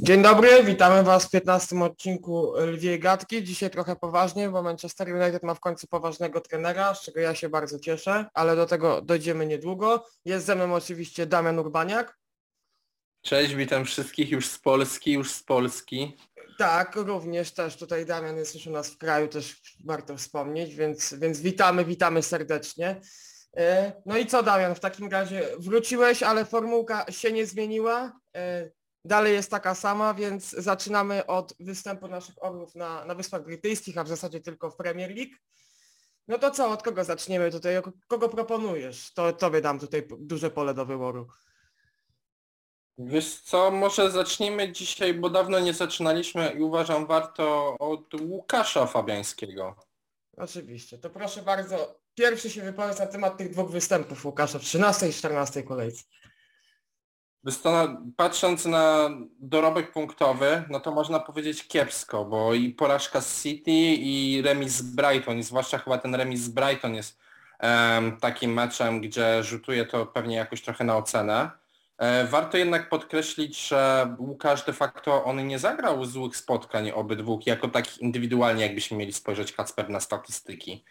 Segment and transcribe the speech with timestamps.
[0.00, 3.44] Dzień dobry, witamy Was w 15 odcinku Lwiej Gadki.
[3.44, 7.48] Dzisiaj trochę poważnie, bo Manchester United ma w końcu poważnego trenera, z czego ja się
[7.48, 10.04] bardzo cieszę, ale do tego dojdziemy niedługo.
[10.24, 12.18] Jest ze mną oczywiście Damian Urbaniak.
[13.22, 16.16] Cześć, witam wszystkich już z Polski, już z Polski.
[16.58, 21.14] Tak, również też tutaj Damian jest już u nas w kraju, też warto wspomnieć, więc,
[21.14, 23.00] więc witamy, witamy serdecznie.
[23.56, 28.12] E, No i co Damian, w takim razie wróciłeś, ale formułka się nie zmieniła.
[29.06, 34.04] Dalej jest taka sama, więc zaczynamy od występu naszych orłów na, na Wyspach Brytyjskich, a
[34.04, 35.34] w zasadzie tylko w Premier League.
[36.28, 37.74] No to co, od kogo zaczniemy tutaj?
[38.08, 39.12] Kogo proponujesz?
[39.14, 41.28] To tobie dam tutaj duże pole do wyboru.
[42.98, 49.76] Wiesz co, może zacznijmy dzisiaj, bo dawno nie zaczynaliśmy i uważam warto od Łukasza Fabiańskiego.
[50.36, 55.08] Oczywiście, to proszę bardzo, pierwszy się wypowiedz na temat tych dwóch występów Łukasza w 13
[55.08, 56.04] i 14 kolejce.
[58.16, 64.42] Patrząc na dorobek punktowy, no to można powiedzieć kiepsko, bo i porażka z City i
[64.44, 67.18] remis z Brighton, i zwłaszcza chyba ten remis z Brighton jest
[67.62, 71.50] um, takim meczem, gdzie rzutuje to pewnie jakoś trochę na ocenę.
[71.98, 77.68] E, warto jednak podkreślić, że Łukasz de facto on nie zagrał złych spotkań obydwu, jako
[77.68, 80.84] tak indywidualnie, jakbyśmy mieli spojrzeć Kacper na statystyki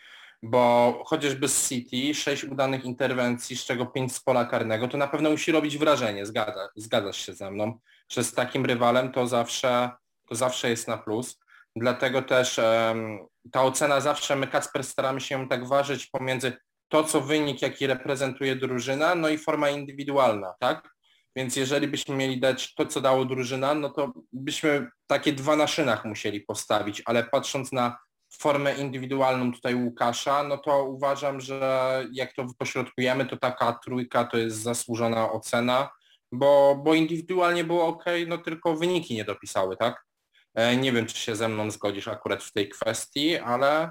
[0.50, 5.08] bo chociażby z City, sześć udanych interwencji, z czego pięć z pola karnego, to na
[5.08, 7.80] pewno musi robić wrażenie, zgadza, zgadzasz się ze mną,
[8.10, 9.90] że z takim rywalem to zawsze,
[10.30, 11.40] to zawsze jest na plus.
[11.76, 13.20] Dlatego też um,
[13.52, 16.54] ta ocena zawsze, my Kacper staramy się tak ważyć pomiędzy
[16.88, 20.96] to, co wynik, jaki reprezentuje drużyna, no i forma indywidualna, tak?
[21.36, 25.68] Więc jeżeli byśmy mieli dać to, co dało drużyna, no to byśmy takie dwa na
[25.68, 27.98] szynach musieli postawić, ale patrząc na
[28.38, 34.38] formę indywidualną tutaj Łukasza, no to uważam, że jak to pośrodkujemy, to taka trójka to
[34.38, 35.90] jest zasłużona ocena,
[36.32, 40.06] bo, bo indywidualnie było ok, no tylko wyniki nie dopisały, tak?
[40.54, 43.90] E, nie wiem, czy się ze mną zgodzisz akurat w tej kwestii, ale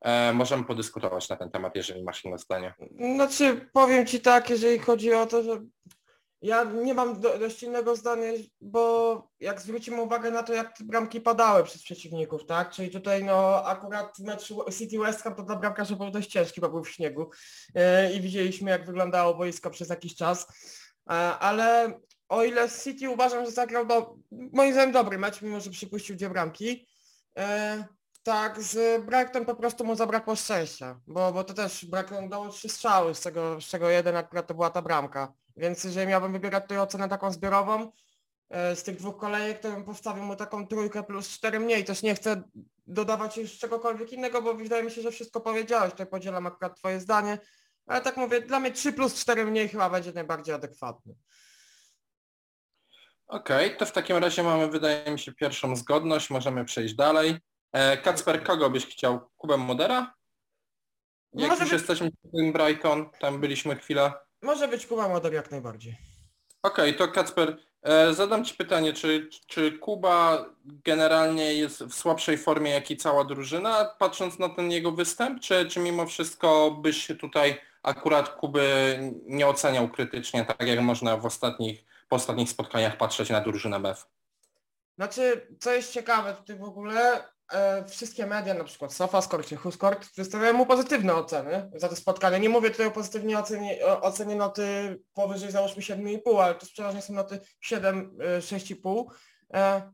[0.00, 2.74] e, możemy podyskutować na ten temat, jeżeli masz inne zdanie.
[3.14, 5.60] Znaczy, powiem Ci tak, jeżeli chodzi o to, że
[6.42, 10.84] ja nie mam do, dość innego zdania, bo jak zwrócimy uwagę na to, jak te
[10.84, 12.70] bramki padały przez przeciwników, tak?
[12.70, 16.68] Czyli tutaj no akurat mecz City West Ham to dla bramkarza był dość ciężki, bo
[16.68, 17.30] był w śniegu
[17.74, 20.46] yy, i widzieliśmy jak wyglądało boisko przez jakiś czas.
[21.10, 25.70] Yy, ale o ile City uważam, że zagrał do, moim zdaniem dobry mecz, mimo że
[25.70, 26.88] przypuścił dwie bramki,
[27.36, 27.42] yy,
[28.22, 32.68] tak, z Brighton po prostu mu zabrakło szczęścia, bo, bo to też Brighton dało trzy
[32.68, 35.32] strzały, z czego, z czego jeden akurat to była ta bramka.
[35.58, 37.92] Więc jeżeli miałbym wybierać tutaj ocenę taką zbiorową
[38.50, 41.84] e, z tych dwóch kolejek, to bym postawił mu taką trójkę plus cztery mniej.
[41.84, 42.42] Też nie chcę
[42.86, 45.90] dodawać już czegokolwiek innego, bo wydaje mi się, że wszystko powiedziałeś.
[45.90, 47.38] Tutaj podzielam akurat twoje zdanie.
[47.86, 51.14] Ale tak mówię, dla mnie 3 plus 4 mniej chyba będzie najbardziej adekwatny.
[53.26, 56.30] Okej, okay, to w takim razie mamy, wydaje mi się, pierwszą zgodność.
[56.30, 57.36] Możemy przejść dalej.
[57.72, 59.30] E, Kacper, kogo byś chciał?
[59.36, 60.14] Kubę Modera?
[61.32, 61.80] Jak Może już być...
[61.80, 64.12] jesteśmy w tym Brighton, tam byliśmy chwilę.
[64.42, 65.96] Może być Kuba Model jak najbardziej.
[66.62, 72.70] Okej, to Kacper, e, zadam Ci pytanie, czy, czy Kuba generalnie jest w słabszej formie
[72.70, 77.14] jak i cała drużyna, patrząc na ten jego występ, czy, czy mimo wszystko byś się
[77.14, 83.30] tutaj akurat Kuby nie oceniał krytycznie, tak jak można w ostatnich, po ostatnich spotkaniach patrzeć
[83.30, 84.06] na drużynę BEF?
[84.96, 87.37] Znaczy, co jest ciekawe tutaj w ogóle, e,
[87.88, 92.40] wszystkie media, na przykład SofaScore czy WhoScore, przedstawiają mu pozytywne oceny za to spotkanie.
[92.40, 97.12] Nie mówię tutaj o pozytywnie ocenie, ocenie noty powyżej załóżmy 7,5, ale to przeważnie są
[97.12, 99.04] noty 7, e, 6,5.
[99.54, 99.92] E,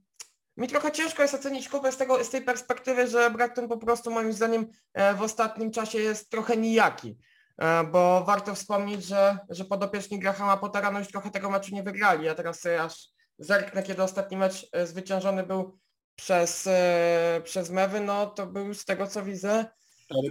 [0.57, 4.11] mi trochę ciężko jest ocenić Kubę z, tego, z tej perspektywy, że Brighton po prostu
[4.11, 7.19] moim zdaniem e, w ostatnim czasie jest trochę nijaki.
[7.59, 11.83] E, bo warto wspomnieć, że, że podopieczni Grahama Pottera no już trochę tego meczu nie
[11.83, 12.25] wygrali.
[12.25, 15.79] Ja teraz sobie aż zerknę, kiedy ostatni mecz e, zwyciężony był
[16.17, 19.67] przez, e, przez Mewy, no to był z tego co widzę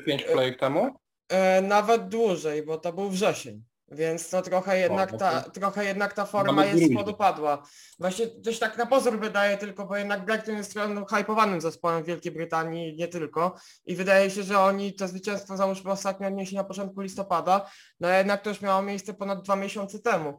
[0.07, 0.95] 4-5 kolejek temu?
[1.29, 3.63] E, nawet dłużej, bo to był wrzesień.
[3.91, 7.63] Więc to trochę jednak, ta, trochę jednak ta forma jest podupadła.
[7.99, 12.07] Właśnie coś tak na pozór wydaje tylko, bo jednak Brighton jest no, hypowanym zespołem w
[12.07, 13.55] Wielkiej Brytanii, nie tylko.
[13.85, 17.69] I wydaje się, że oni to zwycięstwo załóżmy ostatnio odnieśli na początku listopada,
[17.99, 20.37] no jednak to już miało miejsce ponad dwa miesiące temu.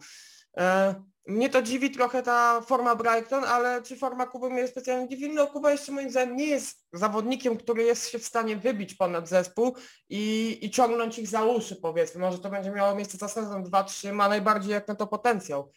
[0.58, 0.94] E,
[1.26, 5.34] mnie to dziwi trochę ta forma Brighton, ale czy forma Kuby mnie specjalnie dziwi?
[5.34, 9.28] No Kuba jeszcze moim zdaniem nie jest zawodnikiem, który jest się w stanie wybić ponad
[9.28, 9.76] zespół
[10.08, 12.20] i, i ciągnąć ich za uszy powiedzmy.
[12.20, 15.70] Może to będzie miało miejsce za sezon 2-3, ma najbardziej jak na to potencjał.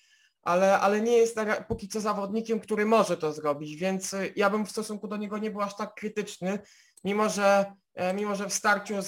[0.44, 4.66] Ale, ale nie jest póki co zawodnikiem, który może to zrobić, więc y, ja bym
[4.66, 6.60] w stosunku do niego nie był aż tak krytyczny,
[7.04, 9.08] mimo że, e, mimo że w starciu z,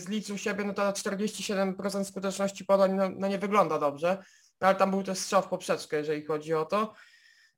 [0.00, 4.18] z Licu siebie, no to 47% skuteczności podań no, no nie wygląda dobrze,
[4.60, 6.94] ale tam był też strzał w poprzeczkę, jeżeli chodzi o to.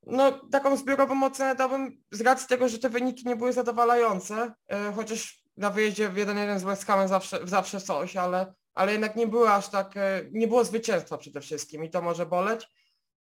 [0.06, 4.92] no taką zbiorową ocenę dałbym z racji tego, że te wyniki nie były zadowalające, e,
[4.92, 9.26] chociaż na wyjeździe w 1-1 z West Hamem zawsze, zawsze coś, ale, ale jednak nie
[9.26, 12.68] było aż tak, e, nie było zwycięstwa przede wszystkim i to może boleć.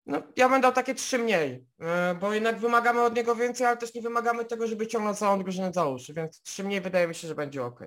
[0.05, 3.77] No, ja bym dał takie trzy mniej, e, bo jednak wymagamy od niego więcej, ale
[3.77, 7.15] też nie wymagamy tego, żeby ciągnął całą drużynę za uszy, więc trzy mniej wydaje mi
[7.15, 7.79] się, że będzie ok.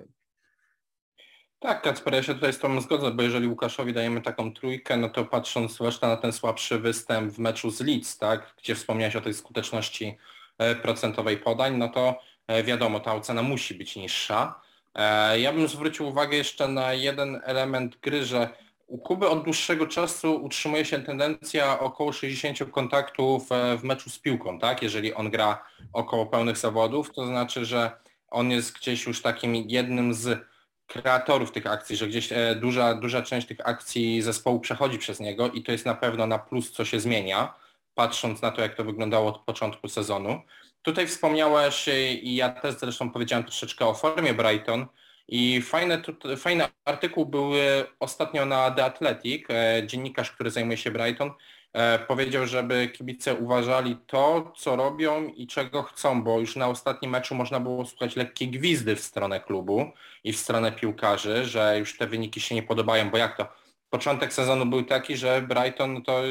[1.59, 5.09] Tak, Kacper, ja się tutaj z Tobą zgodzę, bo jeżeli Łukaszowi dajemy taką trójkę, no
[5.09, 9.21] to patrząc zwłaszcza na ten słabszy występ w meczu z Leeds, tak, gdzie wspomniałeś o
[9.21, 10.17] tej skuteczności
[10.57, 14.61] e, procentowej podań, no to e, wiadomo, ta ocena musi być niższa.
[14.95, 18.49] E, ja bym zwrócił uwagę jeszcze na jeden element gry, że
[18.87, 24.59] u Kuby od dłuższego czasu utrzymuje się tendencja około 60 kontaktów w meczu z piłką,
[24.59, 24.81] tak?
[24.81, 27.91] Jeżeli on gra około pełnych zawodów, to znaczy, że
[28.29, 30.47] on jest gdzieś już takim jednym z
[30.87, 35.51] kreatorów tych akcji, że gdzieś e, duża, duża część tych akcji zespołu przechodzi przez niego
[35.51, 37.53] i to jest na pewno na plus, co się zmienia,
[37.95, 40.41] patrząc na to, jak to wyglądało od początku sezonu.
[40.81, 44.85] Tutaj wspomniałeś e, i ja też zresztą powiedziałem troszeczkę o formie Brighton
[45.27, 46.01] i fajny,
[46.37, 47.51] fajny artykuł był
[47.99, 51.33] ostatnio na The Athletic, e, dziennikarz, który zajmuje się Brighton, E,
[52.07, 57.35] powiedział, żeby kibice uważali to, co robią i czego chcą, bo już na ostatnim meczu
[57.35, 59.91] można było słuchać lekkie gwizdy w stronę klubu
[60.23, 63.47] i w stronę piłkarzy, że już te wyniki się nie podobają, bo jak to?
[63.89, 66.21] Początek sezonu był taki, że Brighton to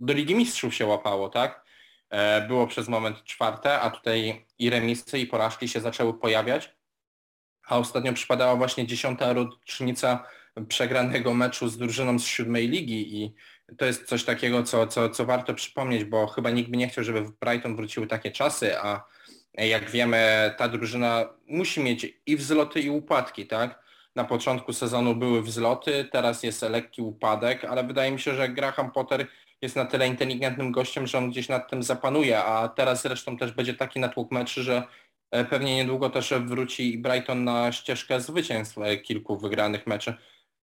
[0.00, 1.64] do Ligi Mistrzów się łapało, tak?
[2.10, 6.76] E, było przez moment czwarte, a tutaj i remisy, i porażki się zaczęły pojawiać,
[7.66, 10.26] a ostatnio przypadała właśnie dziesiąta rocznica
[10.68, 13.34] przegranego meczu z drużyną z siódmej ligi i
[13.78, 17.04] to jest coś takiego, co, co, co warto przypomnieć, bo chyba nikt by nie chciał,
[17.04, 19.04] żeby w Brighton wróciły takie czasy, a
[19.54, 23.86] jak wiemy, ta drużyna musi mieć i wzloty, i upadki, tak?
[24.14, 28.92] Na początku sezonu były wzloty, teraz jest lekki upadek, ale wydaje mi się, że Graham
[28.92, 29.26] Potter
[29.62, 33.52] jest na tyle inteligentnym gościem, że on gdzieś nad tym zapanuje, a teraz zresztą też
[33.52, 34.82] będzie taki natłok meczy, że
[35.30, 40.14] e, pewnie niedługo też wróci Brighton na ścieżkę zwycięstw e, kilku wygranych meczy.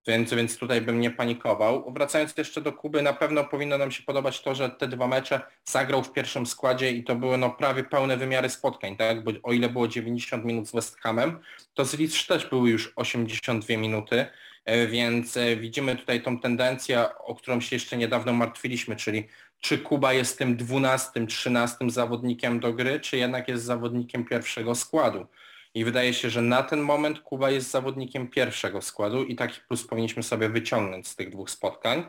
[0.08, 1.94] Więc, więc tutaj bym nie panikował.
[1.94, 5.42] Wracając jeszcze do Kuby, na pewno powinno nam się podobać to, że te dwa mecze
[5.66, 9.24] zagrał w pierwszym składzie i to były no prawie pełne wymiary spotkań, tak?
[9.24, 11.40] Bo o ile było 90 minut z West Hamem,
[11.74, 14.26] to z Leeds też były już 82 minuty,
[14.66, 19.28] e, więc e, widzimy tutaj tą tendencję, o którą się jeszcze niedawno martwiliśmy, czyli
[19.60, 25.28] czy Kuba jest tym 12, 13 zawodnikiem do gry, czy jednak jest zawodnikiem pierwszego składu.
[25.76, 29.88] I wydaje się, że na ten moment Kuba jest zawodnikiem pierwszego składu i taki plus
[29.88, 32.06] powinniśmy sobie wyciągnąć z tych dwóch spotkań.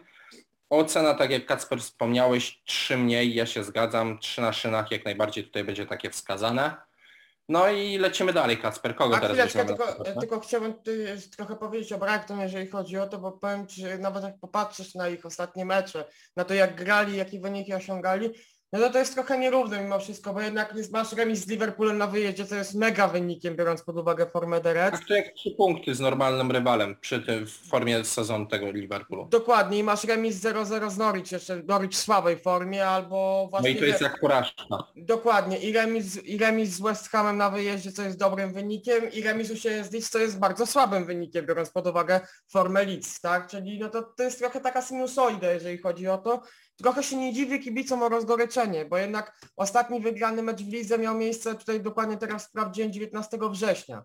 [0.70, 5.44] Ocena, tak jak Kacper wspomniałeś, trzy mniej, ja się zgadzam, trzy na szynach jak najbardziej
[5.44, 6.76] tutaj będzie takie wskazane.
[7.48, 8.96] No i lecimy dalej, Kacper.
[8.96, 10.74] Kogo A teraz chwileczkę, tylko, tylko chciałbym
[11.36, 15.08] trochę powiedzieć o Brighton, jeżeli chodzi o to, bo powiem Ci, nawet jak popatrzysz na
[15.08, 16.04] ich ostatnie mecze,
[16.36, 18.30] na to jak grali, jakie wyniki osiągali,
[18.72, 22.06] no to to jest trochę nierówne mimo wszystko, bo jednak masz remis z Liverpoolem na
[22.06, 24.98] wyjeździe, co jest mega wynikiem, biorąc pod uwagę formę The Reds.
[24.98, 29.26] Tak to jak trzy punkty z normalnym rywalem przy tym w formie sezonu tego Liverpoolu.
[29.30, 33.70] Dokładnie i masz remis 0-0 z Norwich, jeszcze Norwich w słabej formie, albo właśnie...
[33.70, 34.64] No i to jest jak porażka.
[34.96, 39.22] Dokładnie i remis, i remis z West Hamem na wyjeździe, co jest dobrym wynikiem i
[39.22, 43.20] remis u siebie z Leeds, co jest bardzo słabym wynikiem, biorąc pod uwagę formę Leeds,
[43.20, 43.46] tak?
[43.46, 46.42] Czyli no to, to jest trochę taka sinusoida, jeżeli chodzi o to.
[46.76, 51.14] Trochę się nie dziwię kibicom o rozgoryczenie, bo jednak ostatni wygrany mecz w Lidze miał
[51.14, 54.04] miejsce tutaj dokładnie teraz sprawdziłem 19 września.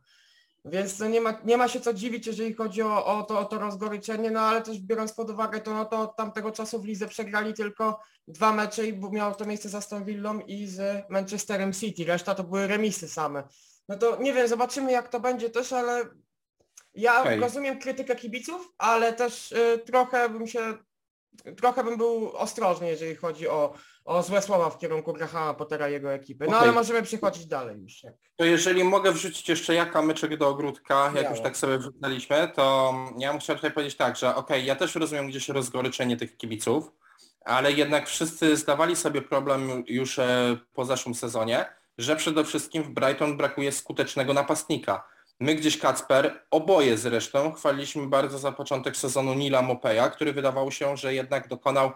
[0.65, 3.45] Więc no nie, ma, nie ma się co dziwić, jeżeli chodzi o, o, to, o
[3.45, 6.85] to rozgoryczenie, no ale też biorąc pod uwagę to, no to od tamtego czasu w
[6.85, 11.73] Lidze przegrali tylko dwa mecze i miało to miejsce z Aston Villą i z Manchesterem
[11.73, 12.05] City.
[12.05, 13.43] Reszta to były remisy same.
[13.89, 16.05] No to nie wiem, zobaczymy jak to będzie też, ale
[16.93, 20.77] ja rozumiem krytykę kibiców, ale też y, trochę bym się
[21.57, 23.73] trochę bym był ostrożny, jeżeli chodzi o,
[24.05, 26.47] o złe słowa w kierunku Grahama Pottera i jego ekipy.
[26.49, 28.01] No ale możemy przechodzić dalej już.
[28.35, 32.93] To jeżeli mogę wrzucić jeszcze ja kamyczek do ogródka, jak już tak sobie wrzucaliśmy, to
[33.17, 36.91] ja muszę tutaj powiedzieć tak, że okej, ja też rozumiem gdzieś rozgoryczenie tych kibiców,
[37.45, 41.65] ale jednak wszyscy zdawali sobie problem już e, po zeszłym sezonie,
[41.97, 45.03] że przede wszystkim w Brighton brakuje skutecznego napastnika
[45.41, 50.97] My gdzieś Kacper, oboje zresztą, chwaliliśmy bardzo za początek sezonu Nila Mopeja, który wydawało się,
[50.97, 51.91] że jednak dokonał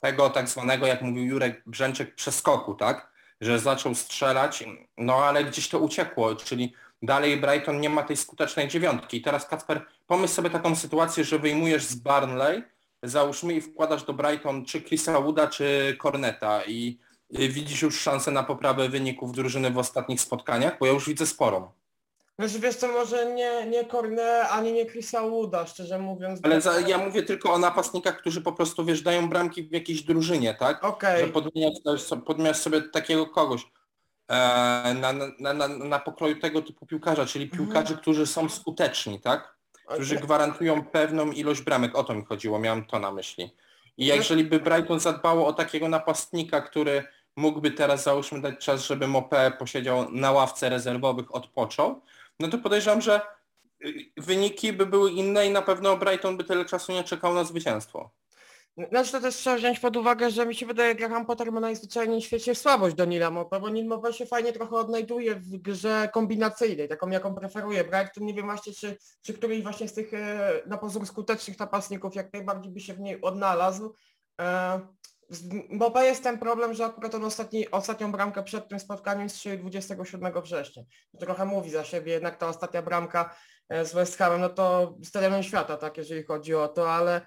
[0.00, 3.12] tego tak zwanego, jak mówił Jurek Brzęczek, przeskoku, tak?
[3.40, 4.64] Że zaczął strzelać,
[4.96, 9.16] no ale gdzieś to uciekło, czyli dalej Brighton nie ma tej skutecznej dziewiątki.
[9.16, 12.62] I teraz Kacper, pomyśl sobie taką sytuację, że wyjmujesz z Barnley,
[13.02, 16.98] załóżmy i wkładasz do Brighton czy Chrisa Wooda, czy Corneta i
[17.30, 21.77] widzisz już szansę na poprawę wyników drużyny w ostatnich spotkaniach, bo ja już widzę sporą.
[22.38, 26.40] Znaczy wiesz co, może nie, nie Cornet, ani nie Chrisa Wooda, szczerze mówiąc.
[26.42, 30.02] Ale za, ja mówię tylko o napastnikach, którzy po prostu, wiesz, dają bramki w jakiejś
[30.02, 30.84] drużynie, tak?
[30.84, 33.62] Okej, Że podmieniasz, sobie- podmieniasz sobie takiego kogoś
[34.28, 34.34] e,
[35.00, 37.64] na, na, na, na pokroju tego typu piłkarza, czyli Mhm.
[37.66, 39.56] piłkarzy, którzy są skuteczni, tak?
[39.86, 41.96] Którzy gwarantują pewną ilość bramek.
[41.98, 43.50] O to mi chodziło, miałem to na myśli.
[43.96, 47.04] I jeżeli by Brighton zadbało o takiego napastnika, który
[47.36, 52.00] mógłby teraz załóżmy dać czas, żeby Mopé posiedział na ławce rezerwowych, odpoczął,
[52.40, 53.20] no to podejrzewam, że
[53.84, 57.44] y, wyniki by były inne i na pewno Brighton by tyle czasu nie czekał na
[57.44, 58.10] zwycięstwo.
[58.90, 62.20] Znaczy to też trzeba wziąć pod uwagę, że mi się wydaje, Graham Potter ma najzwyczajniej
[62.20, 66.08] w świecie słabość do Nila Mopé, bo Nil Mopé się fajnie trochę odnajduje w grze
[66.12, 68.24] kombinacyjnej, taką jaką preferuje Brighton.
[68.24, 72.32] Nie wiem właśnie, czy, czy któryś właśnie z tych e, na pozór skutecznych napastników jak
[72.32, 73.94] najbardziej by się w niej odnalazł.
[75.30, 79.28] E, z Mopé jest ten problem, że akurat on ostatni, ostatnią bramkę przed tym spotkaniem
[79.30, 80.82] strzelił 27 września.
[81.12, 83.34] To trochę mówi za siebie, jednak ta ostatnia bramka
[83.68, 87.20] e, z West Hamem, no to stadion świata, tak, jeżeli chodzi o to, ale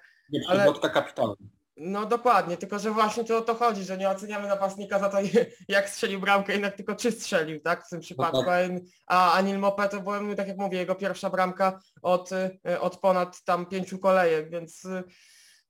[0.48, 1.34] Ale- Przywodka kapitana.
[1.76, 5.18] no dokładnie, tylko że właśnie to o to chodzi, że nie oceniamy napastnika za to,
[5.68, 7.86] jak strzelił bramkę, jednak tylko czy strzelił, tak?
[7.86, 8.44] W tym przypadku.
[8.44, 8.70] tak.
[9.06, 13.44] A Anil Mopé to była, tak jak mówię, jego pierwsza bramka od, y, od ponad
[13.44, 15.02] tam pięciu kolejek, więc y,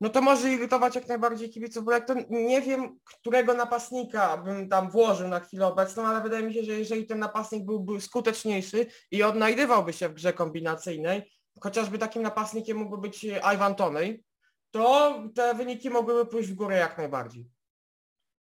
[0.03, 4.69] no to może irytować jak najbardziej kibiców, bo jak to nie wiem, którego napastnika bym
[4.69, 8.87] tam włożył na chwilę obecną, ale wydaje mi się, że jeżeli ten napastnik byłby skuteczniejszy
[9.11, 14.25] i odnajdywałby się w grze kombinacyjnej, chociażby takim napastnikiem mógłby być Ivan Toney,
[14.71, 17.51] to te wyniki mogłyby pójść w górę jak najbardziej.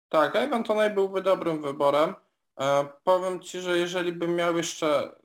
[0.10, 2.15] Tak, Ivan Toney byłby dobrym wyborem.
[2.60, 5.15] E, powiem Ci, że jeżeli bym miał jeszcze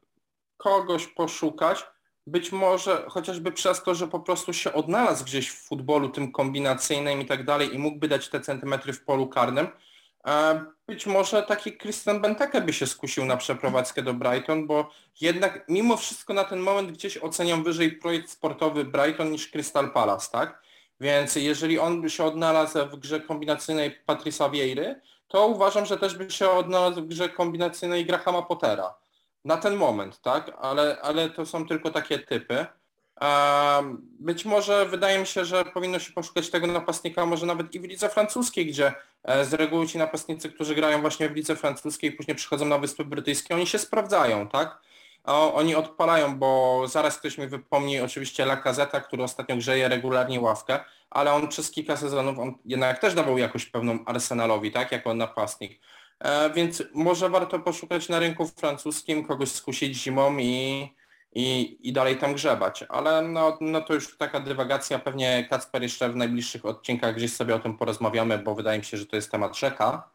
[0.56, 1.86] kogoś poszukać,
[2.28, 7.20] być może chociażby przez to, że po prostu się odnalazł gdzieś w futbolu tym kombinacyjnym
[7.20, 9.68] i tak dalej i mógłby dać te centymetry w polu karnym,
[10.26, 15.64] e, być może taki Christian Benteke by się skusił na przeprowadzkę do Brighton, bo jednak
[15.68, 20.62] mimo wszystko na ten moment gdzieś oceniam wyżej projekt sportowy Brighton niż Crystal Palace, tak?
[21.00, 26.14] Więc jeżeli on by się odnalazł w grze kombinacyjnej Patrisa Vieiry, to uważam, że też
[26.14, 28.94] by się odnalazł w grze kombinacyjnej Grahama Pottera.
[29.48, 30.52] Na ten moment, tak?
[30.60, 32.66] Ale, ale to są tylko takie typy.
[34.20, 37.84] Być może wydaje mi się, że powinno się poszukać tego napastnika może nawet i w
[37.84, 38.92] lidze francuskiej, gdzie
[39.24, 43.04] e, z reguły ci napastnicy, którzy grają właśnie w lidze francuskiej później przychodzą na Wyspy
[43.04, 44.80] Brytyjskie, oni się sprawdzają, tak?
[45.54, 51.32] Oni odpalają, bo zaraz ktoś mi wypomni oczywiście Lacazeta, który ostatnio grzeje regularnie ławkę, ale
[51.32, 55.80] on przez kilka sezonów on jednak też dawał jakoś pewną Arsenalowi, tak, jako napastnik.
[56.20, 60.88] E, więc może warto poszukać na rynku francuskim, kogoś skusić zimą i,
[61.32, 62.84] i, i dalej tam grzebać.
[62.88, 67.54] Ale no, no to już taka dywagacja, pewnie Kacper jeszcze w najbliższych odcinkach gdzieś sobie
[67.54, 70.10] o tym porozmawiamy, bo wydaje mi się, że to jest temat rzeka.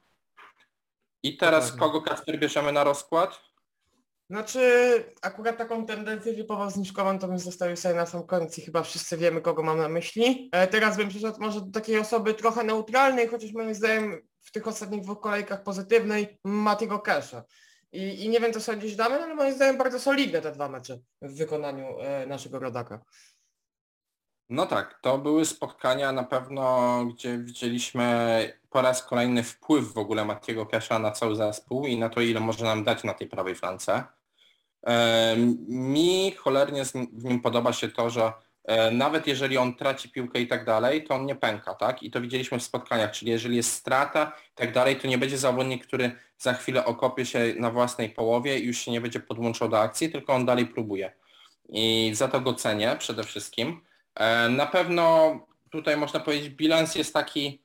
[1.23, 3.53] I teraz kogo Kacper bierzemy na rozkład?
[4.29, 4.59] Znaczy,
[5.21, 9.17] akurat taką tendencję typowo zniżkową to bym zostawił sobie na sam koniec i chyba wszyscy
[9.17, 10.49] wiemy, kogo mam na myśli.
[10.51, 14.67] E, teraz bym przyszedł może do takiej osoby trochę neutralnej, chociaż moim zdaniem w tych
[14.67, 17.43] ostatnich dwóch kolejkach pozytywnej, Matiego Kesha.
[17.91, 20.99] I, I nie wiem, co sądzisz, Damian, ale moim zdaniem bardzo solidne te dwa mecze
[21.21, 23.01] w wykonaniu e, naszego rodaka.
[24.49, 30.25] No tak, to były spotkania na pewno, gdzie widzieliśmy po raz kolejny wpływ w ogóle
[30.25, 33.55] Matiego Kesha na cały zespół i na to, ile może nam dać na tej prawej
[33.55, 34.03] flance.
[35.67, 38.33] Mi cholernie w nim podoba się to, że
[38.91, 42.03] nawet jeżeli on traci piłkę i tak dalej, to on nie pęka, tak?
[42.03, 45.37] I to widzieliśmy w spotkaniach, czyli jeżeli jest strata i tak dalej, to nie będzie
[45.37, 49.69] zawodnik, który za chwilę okopie się na własnej połowie i już się nie będzie podłączał
[49.69, 51.13] do akcji, tylko on dalej próbuje.
[51.69, 53.81] I za to go cenię przede wszystkim.
[54.15, 55.35] E, Na pewno
[55.71, 57.63] tutaj można powiedzieć bilans jest taki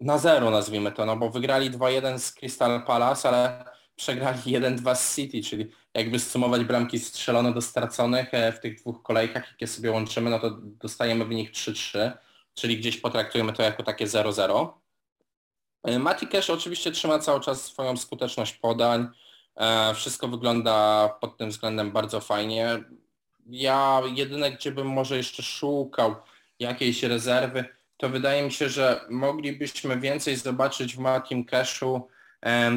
[0.00, 3.64] na zero nazwijmy to, no bo wygrali 2-1 z Crystal Palace, ale
[4.00, 9.02] przegrali 1-2 z City, czyli jakby sumować bramki strzelone do straconych e, w tych dwóch
[9.02, 12.12] kolejkach, jakie sobie łączymy, no to dostajemy wynik 3-3,
[12.54, 14.68] czyli gdzieś potraktujemy to jako takie 0-0.
[15.84, 19.08] E, Mati Cash oczywiście trzyma cały czas swoją skuteczność podań.
[19.56, 22.84] E, Wszystko wygląda pod tym względem bardzo fajnie.
[23.46, 26.14] Ja jedyne, gdzie bym może jeszcze szukał
[26.58, 27.64] jakiejś rezerwy,
[27.96, 32.08] to wydaje mi się, że moglibyśmy więcej zobaczyć w Matim Cashu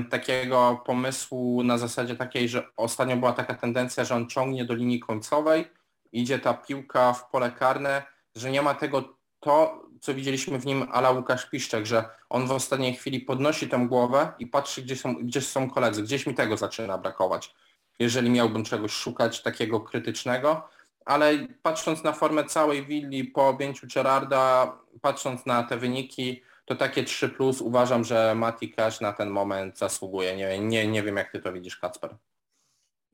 [0.10, 5.00] takiego pomysłu na zasadzie takiej, że ostatnio była taka tendencja, że on ciągnie do linii
[5.00, 5.65] końcowej,
[6.12, 8.03] idzie ta piłka w pole karne,
[8.36, 12.51] że nie ma tego to, co widzieliśmy w nim ala Łukasz Piszczek, że on w
[12.51, 16.03] ostatniej chwili podnosi tę głowę i patrzy, gdzie są, gdzie są koledzy.
[16.03, 17.55] Gdzieś mi tego zaczyna brakować,
[18.00, 20.70] jeżeli miałbym czegoś szukać takiego krytycznego.
[21.05, 27.03] Ale patrząc na formę całej willi po objęciu Gerarda, patrząc na te wyniki, to takie
[27.03, 30.36] 3 plus uważam, że Mati Cash na ten moment zasługuje.
[30.36, 32.17] Nie, nie, nie wiem jak ty to widzisz, Kacper.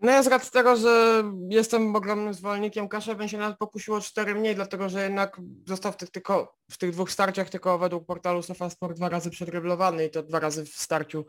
[0.02, 4.02] No ja z racji tego, że jestem ogromnym zwolennikiem Kasza, bym się nawet pokusił o
[4.02, 8.06] cztery mniej, dlatego że jednak został w tych, tylko, w tych dwóch starciach tylko według
[8.06, 11.26] portalu SofaSport dwa razy przedreblowany i to dwa razy w starciu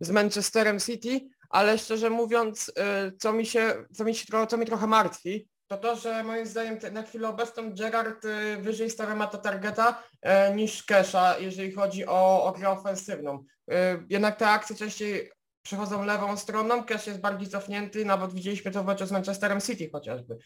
[0.00, 2.72] z Manchesterem City, ale szczerze mówiąc, y,
[3.18, 6.78] co mi się, co mi, się, co mi trochę martwi, to to, że moim zdaniem
[6.92, 12.06] na chwilę obecną Gerard y, wyżej stawia ma to targeta e, niż Kesha, jeżeli chodzi
[12.06, 13.44] o, o grę ofensywną.
[13.72, 13.74] Y,
[14.08, 15.30] jednak te akcje częściej
[15.62, 19.90] przechodzą lewą stroną, Cash jest bardziej cofnięty, nawet widzieliśmy to w meczu z Manchesterem City
[19.92, 20.38] chociażby,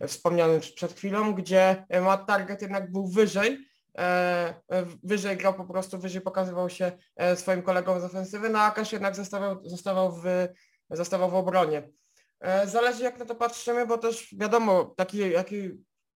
[0.00, 3.58] e, wspomnianym przed chwilą, gdzie e, Matt Target jednak był wyżej,
[3.98, 4.54] e,
[5.02, 6.92] wyżej grał po prostu, wyżej pokazywał się
[7.34, 10.24] swoim kolegom z ofensywy, no a Cash jednak zostawał, zostawał, w,
[10.90, 11.88] zostawał w obronie.
[12.64, 15.70] Zależy jak na to patrzymy, bo też wiadomo, taki, taki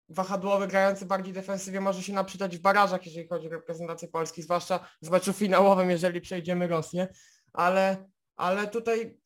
[0.09, 4.43] wahadłowy grający bardziej defensywnie może się nam przydać w barażach, jeżeli chodzi o reprezentację Polski,
[4.43, 7.09] zwłaszcza w meczu finałowym, jeżeli przejdziemy Rosję,
[7.53, 8.07] ale
[8.37, 9.19] ale tutaj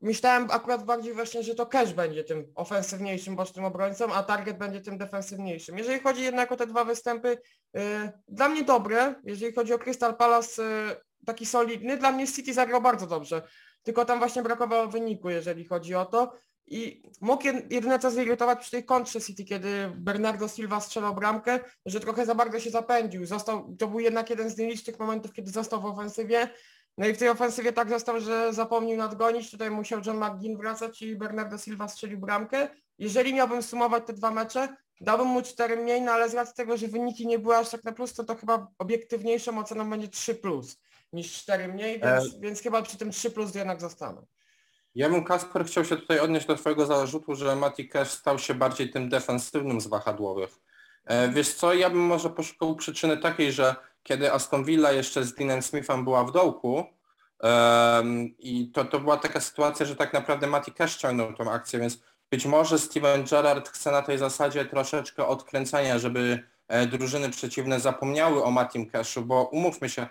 [0.00, 4.80] myślałem akurat bardziej właśnie, że to Cash będzie tym ofensywniejszym bocznym obrońcą, a Target będzie
[4.80, 5.78] tym defensywniejszym.
[5.78, 7.38] Jeżeli chodzi jednak o te dwa występy,
[7.74, 7.82] yy,
[8.28, 12.82] dla mnie dobre, jeżeli chodzi o Crystal Palace, yy, taki solidny, dla mnie City zagrał
[12.82, 13.42] bardzo dobrze,
[13.82, 16.32] tylko tam właśnie brakowało wyniku, jeżeli chodzi o to.
[16.70, 22.00] I mógł jedyne co zirytować przy tej kontrze City, kiedy Bernardo Silva strzelał bramkę, że
[22.00, 23.26] trochę za bardzo się zapędził.
[23.26, 26.48] Został, to był jednak jeden z nielicznych momentów, kiedy został w ofensywie
[26.98, 31.02] no i w tej ofensywie tak został, że zapomniał nadgonić, tutaj musiał John McGinn wracać
[31.02, 32.68] i Bernardo Silva strzelił bramkę.
[32.98, 36.76] Jeżeli miałbym sumować te dwa mecze, dałbym mu 4 mniej, no ale z racji tego,
[36.76, 40.34] że wyniki nie były aż tak na plus, to to chyba obiektywniejszą oceną będzie 3
[40.34, 40.80] plus
[41.12, 42.40] niż 4 mniej, więc, e...
[42.40, 44.22] więc chyba przy tym 3 plus jednak zostanę.
[44.94, 48.54] Ja bym Kasper chciał się tutaj odnieść do twojego zarzutu, że Mati Cash stał się
[48.54, 50.50] bardziej tym defensywnym z wahadłowych.
[51.04, 55.34] E, wiesz co, ja bym może poszukał przyczyny takiej, że kiedy Aston Villa jeszcze z
[55.34, 56.84] Deanem Smithem była w dołku
[57.42, 61.80] um, i to, to była taka sytuacja, że tak naprawdę Mati Cash ciągnął tą akcję,
[61.80, 61.98] więc
[62.30, 68.44] być może Steven Gerrard chce na tej zasadzie troszeczkę odkręcania, żeby e, drużyny przeciwne zapomniały
[68.44, 70.08] o Matim Cashu, bo umówmy się, e,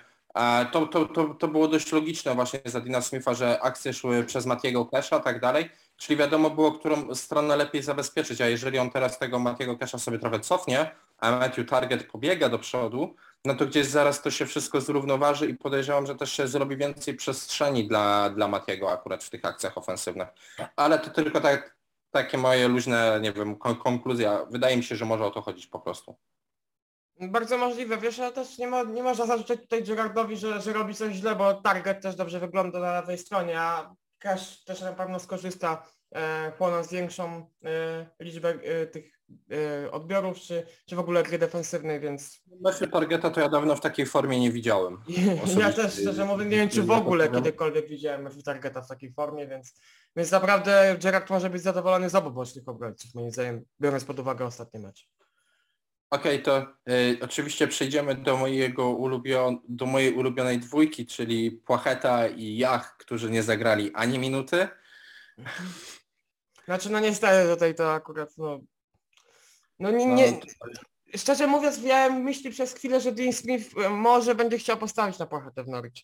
[0.71, 4.45] to, to, to, to było dość logiczne właśnie za Dina Smitha, że akcje szły przez
[4.45, 8.89] Matiego Casha i tak dalej, czyli wiadomo było, którą stronę lepiej zabezpieczyć, a jeżeli on
[8.89, 13.65] teraz tego Matiego Casha sobie trochę cofnie, a Matthew Target pobiega do przodu, no to
[13.65, 18.29] gdzieś zaraz to się wszystko zrównoważy i podejrzewam, że też się zrobi więcej przestrzeni dla,
[18.29, 20.27] dla Matiego akurat w tych akcjach ofensywnych.
[20.75, 21.75] Ale to tylko tak,
[22.11, 24.45] takie moje luźne, nie wiem, konkluzja.
[24.51, 26.15] Wydaje mi się, że może o to chodzić po prostu.
[27.21, 30.95] Bardzo możliwe, wiesz, ale też nie, ma, nie można zarzucić tutaj Gerardowi, że, że robi
[30.95, 35.19] coś źle, bo target też dobrze wygląda na lewej stronie, a Cash też na pewno
[35.19, 39.17] skorzysta e, płonąc większą e, liczbę e, tych
[39.85, 42.41] Y, odbiorów, czy, czy w ogóle gry defensywnej, więc...
[42.61, 44.97] Meczu Targeta to ja dawno w takiej formie nie widziałem.
[45.59, 49.47] ja też szczerze mówiąc nie wiem, czy w ogóle kiedykolwiek widziałem Targeta w takiej formie,
[49.47, 49.73] więc,
[50.15, 54.45] więc naprawdę Gerard może być zadowolony z obu bocznych obrońców, moim zdaniem, biorąc pod uwagę
[54.45, 55.07] ostatni mecz.
[56.09, 62.27] Okej, okay, to y, oczywiście przejdziemy do mojego ulubion do mojej ulubionej dwójki, czyli Płacheta
[62.27, 64.67] i Jach, którzy nie zagrali ani minuty.
[66.65, 68.59] Znaczy no niestety tutaj to akurat no,
[69.79, 70.37] no nie, nie, no,
[71.15, 75.25] szczerze mówiąc miałem myśli przez chwilę, że Dean Smith e, może będzie chciał postawić na
[75.25, 76.03] płachetę w Norwich.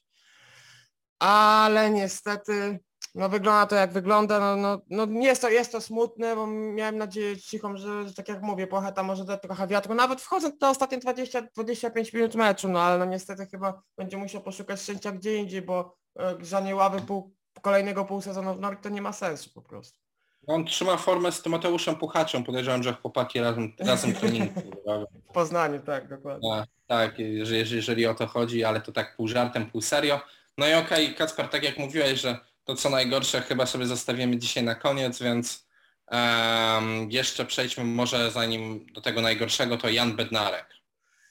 [1.20, 2.80] Ale niestety,
[3.16, 4.56] no wygląda to jak wygląda, no,
[4.90, 8.42] no, no jest, to, jest to smutne, bo miałem nadzieję cichą, że, że tak jak
[8.42, 12.98] mówię, płacheta może dać trochę wiatru, nawet wchodząc te ostatnie 20-25 minut meczu, no ale
[12.98, 18.06] no niestety chyba będzie musiał poszukać szczęścia gdzie indziej, bo e, grzanie ławy pół, kolejnego
[18.06, 20.04] półsezonu w Norwich to nie ma sensu po prostu.
[20.48, 22.44] On trzyma formę z Tymateuszem Puchaczem.
[22.44, 24.62] Podejrzewam, że chłopaki razem, razem treningu.
[25.30, 26.54] W Poznaniu, tak, dokładnie.
[26.54, 30.20] A, tak, jeżeli, jeżeli o to chodzi, ale to tak pół żartem, pół serio.
[30.58, 34.38] No i okej, okay, Kacper, tak jak mówiłeś, że to co najgorsze chyba sobie zostawimy
[34.38, 35.68] dzisiaj na koniec, więc
[36.12, 40.66] um, jeszcze przejdźmy może zanim do tego najgorszego, to Jan Bednarek.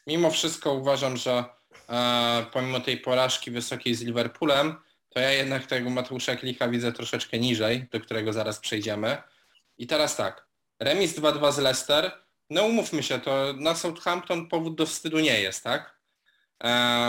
[0.07, 1.45] Mimo wszystko uważam, że
[1.89, 4.75] e, pomimo tej porażki wysokiej z Liverpoolem,
[5.09, 9.23] to ja jednak tego Mateusza Klicha widzę troszeczkę niżej, do którego zaraz przejdziemy.
[9.79, 10.47] I teraz tak,
[10.79, 12.13] remis 2-2 z Leicester,
[12.51, 15.99] no umówmy się, to na Southampton powód do wstydu nie jest, tak?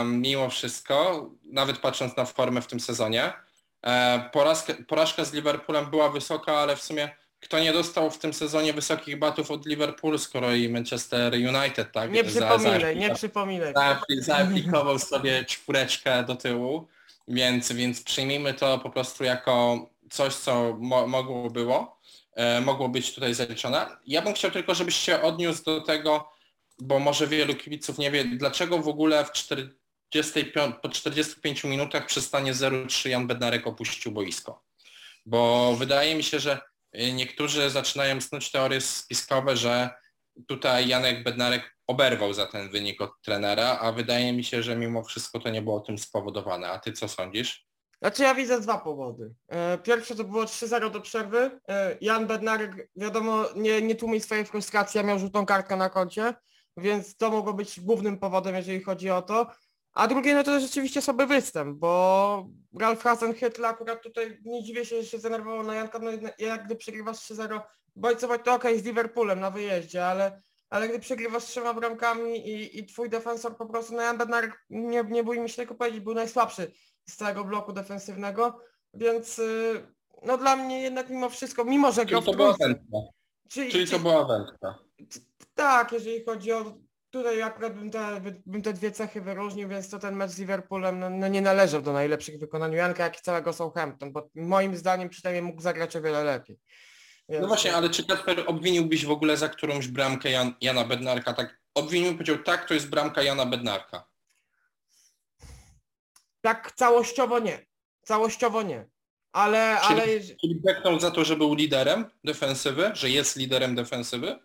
[0.04, 3.32] Mimo wszystko, nawet patrząc na formę w tym sezonie.
[3.84, 7.10] E, porażka, porażka z Liverpoolem była wysoka, ale w sumie
[7.44, 12.12] kto nie dostał w tym sezonie wysokich batów od Liverpoolu, skoro i Manchester United, tak?
[12.12, 13.74] Nie przypominaj, nie przypominaj.
[14.18, 16.86] Zaaplikował sobie czwóreczkę do tyłu.
[17.28, 22.00] Więc, więc przyjmijmy to po prostu jako coś, co mo mogło było,
[22.34, 23.86] e, mogło być tutaj zaliczone.
[24.06, 26.32] Ja bym chciał tylko, żebyś się odniósł do tego,
[26.78, 29.32] bo może wielu kibiców nie wie, dlaczego w ogóle w
[30.22, 34.62] 45, po 45 minutach przy stanie 0-3 Jan Bednarek opuścił boisko.
[35.26, 36.60] Bo wydaje mi się, że
[36.98, 39.90] y, niektórzy zaczynają snuć teorie spiskowe, że
[40.48, 45.04] tutaj Janek Bednarek oberwał za ten wynik od trenera, a wydaje mi się, że mimo
[45.04, 46.68] wszystko to nie było tym spowodowane.
[46.68, 47.66] A ty co sądzisz?
[48.02, 49.34] Znaczy ja widzę dwa powody.
[49.48, 51.60] E, Pierwsze to było 3-0 do przerwy.
[51.68, 56.34] E, Jan Bednarek, wiadomo, nie, nie tłumił swojej frustracji, a miał żółtą kartkę na koncie,
[56.76, 59.46] więc to mogło być głównym powodem, jeżeli chodzi o to.
[59.94, 62.46] A drugie, no to rzeczywiście sobie występ, bo
[62.80, 66.76] Ralf Hasenhüttl akurat tutaj nie dziwię się, że się zdenerwował na Janka, no jak gdy
[66.76, 67.60] przegrywasz 3-0,
[67.96, 72.86] bojcować to okej z Liverpoolem na wyjeździe, ale, ale gdy przegrywasz trzema bramkami i, i
[72.86, 76.14] twój defensor po prostu, no Jan Bednarek, nie, nie bój mi się tego powiedzieć, był
[76.14, 76.72] najsłabszy
[77.08, 78.60] z całego bloku defensywnego,
[78.94, 79.86] więc y,
[80.22, 82.98] no dla mnie jednak mimo wszystko, mimo że grał Czyli to była wędka.
[83.48, 84.78] czyli, Czyli to była wędka.
[85.54, 86.74] tak, jeżeli chodzi o
[87.14, 90.98] tutaj akurat bym te, bym te dwie cechy wyróżnił, więc to ten mecz z Liverpoolem
[90.98, 94.76] no, no nie należał do najlepszych w wykonaniu Janka, jak i całego Southampton, bo moim
[94.76, 96.58] zdaniem przynajmniej mógł zagrać o wiele lepiej.
[97.28, 101.32] Więc, No właśnie, ale czy Kasper obwiniłbyś w ogóle za którąś bramkę Jan, Jana Bednarka?
[101.32, 104.04] Tak obwinił i powiedział, tak, to jest bramka Jana Bednarka.
[106.40, 107.66] Tak całościowo nie.
[108.02, 108.86] Całościowo nie.
[109.32, 110.62] Ale, Czyli- ale Czyli
[110.98, 114.38] za to, że był liderem defensywy, że jest liderem defensywy?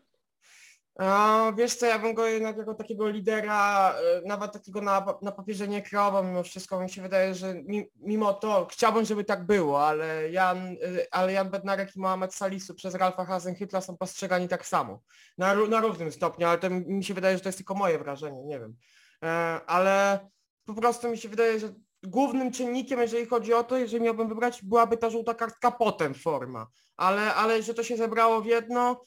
[1.55, 5.67] Wiesz co, ja bym go jednak jako takiego lidera, e, nawet takiego na, na papierze
[5.67, 6.79] nie kreował mimo wszystko.
[6.79, 10.75] Mi się wydaje, że mi, mimo to chciałbym, żeby tak było, ale Jan, e,
[11.11, 15.01] ale Jan Bednarek i Mohamed Salisu przez Ralfa Hasenhüttla są postrzegani tak samo.
[15.37, 17.99] Na, na równym stopniu, ale to mi mi się wydaje, że to jest tylko moje
[17.99, 18.75] wrażenie, nie wiem.
[19.23, 19.27] E,
[19.67, 20.19] ale
[20.65, 24.63] po prostu mi się wydaje, że głównym czynnikiem, jeżeli chodzi o to, jeżeli miałbym wybrać,
[24.63, 26.67] byłaby ta żółta kartka potem forma.
[26.97, 29.01] Ale, ale że to się zebrało w jedno,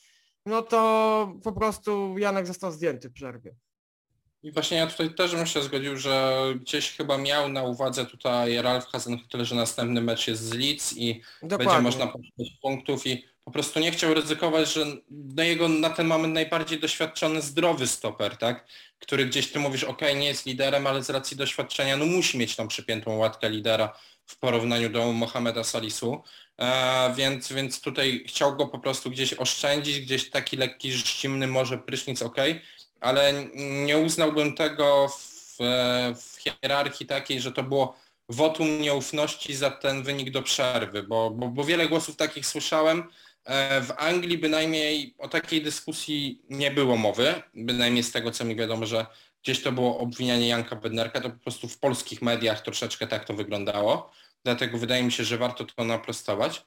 [0.46, 3.54] no to po prostu Janek został zdjęty w przerwie.
[4.42, 8.62] I właśnie ja tutaj też bym się zgodził, że gdzieś chyba miał na uwadze tutaj
[8.62, 11.82] Ralf Hasenhüttl, że następny mecz jest z Leeds i będzie Dokładnie.
[11.82, 16.34] można poszukać punktów i po prostu nie chciał ryzykować, że na jego na ten moment
[16.34, 18.66] najbardziej doświadczony, zdrowy stoper, tak?
[18.98, 22.56] Który gdzieś ty mówisz, ok, nie jest liderem, ale z racji doświadczenia no musi mieć
[22.56, 26.22] tą przypiętą łatkę lidera w porównaniu do Mohameda Salisu.
[26.60, 31.78] E, więc, więc tutaj chciał go po prostu gdzieś oszczędzić, gdzieś taki lekki, zimny może
[31.78, 32.36] prysznic, ok,
[33.00, 33.32] ale
[33.86, 35.56] nie uznałbym tego w,
[36.16, 37.96] w hierarchii takiej, że to było
[38.28, 43.04] wotum nieufności za ten wynik do przerwy, bo, bo, bo wiele głosów takich słyszałem.
[43.44, 48.56] E, W Anglii bynajmniej o takiej dyskusji nie było mowy, bynajmniej z tego co mi
[48.56, 49.06] wiadomo, że
[49.42, 53.34] gdzieś to było obwinianie Janka Bednarka, to po prostu w polskich mediach troszeczkę tak to
[53.34, 54.12] wyglądało,
[54.44, 56.66] dlatego wydaje mi się, że warto to naprostować.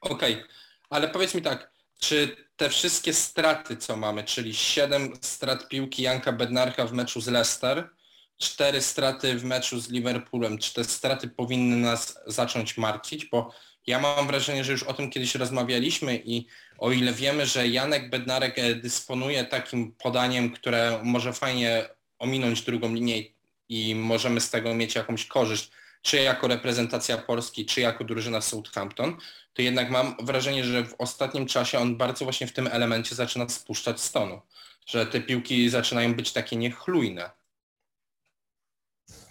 [0.00, 0.44] Okej,
[0.90, 6.32] ale powiedz mi tak, czy te wszystkie straty, co mamy, czyli 7 strat piłki Janka
[6.32, 7.90] Bednarka w meczu z Leicester,
[8.38, 13.24] cztery straty w meczu z Liverpoolem, czy te straty powinny nas zacząć martwić?
[13.24, 13.54] Bo
[13.86, 16.46] ja mam wrażenie, że już o tym kiedyś rozmawialiśmy i
[16.78, 22.94] o ile wiemy, że Janek Bednarek e, dysponuje takim podaniem, które może fajnie ominąć drugą
[22.94, 23.22] linię
[23.68, 25.70] i możemy z tego mieć jakąś korzyść,
[26.02, 29.16] czy jako reprezentacja Polski, czy jako drużyna Southampton,
[29.54, 33.48] to jednak mam wrażenie, że w ostatnim czasie on bardzo właśnie w tym elemencie zaczyna
[33.48, 34.40] spuszczać stonu.
[34.86, 37.30] Że te piłki zaczynają być takie niechlujne.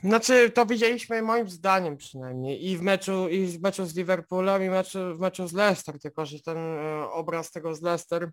[0.04, 4.70] Znaczy to widzieliśmy moim zdaniem przynajmniej i w meczu, i w meczu z Liverpoolem i
[4.70, 8.32] meczu, w meczu z Leicester, tylko że ten e, obraz tego z Leicester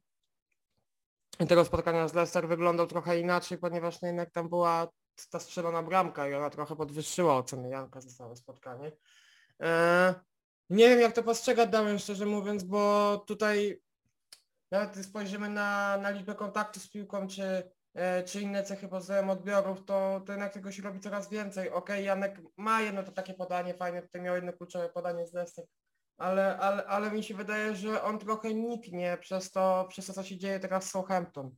[1.49, 4.89] tego spotkania z Leicester wyglądał trochę inaczej, ponieważ no jednak tam była
[5.31, 8.93] ta strzelona bramka i ona trochę podwyższyła oceny Janka za całe spotkanie.
[9.63, 10.15] E,
[10.71, 13.83] nie wiem jak to postrzegać Damian, szczerze mówiąc, bo tutaj
[14.71, 17.71] nawet spojrzymy na, na liczbę kontaktu z piłką, czy,
[18.27, 21.71] czy inne cechy pod względem odbiorów, to, to jednak tego się robi coraz więcej.
[21.71, 25.65] Okej, Janek ma jedno to takie podanie fajne, tutaj miał jedno kluczowe podanie z Leicester,
[26.19, 30.23] ale, ale, ale mi się wydaje, że on trochę niknie przez to, przez to co
[30.23, 31.55] się dzieje teraz z Southampton.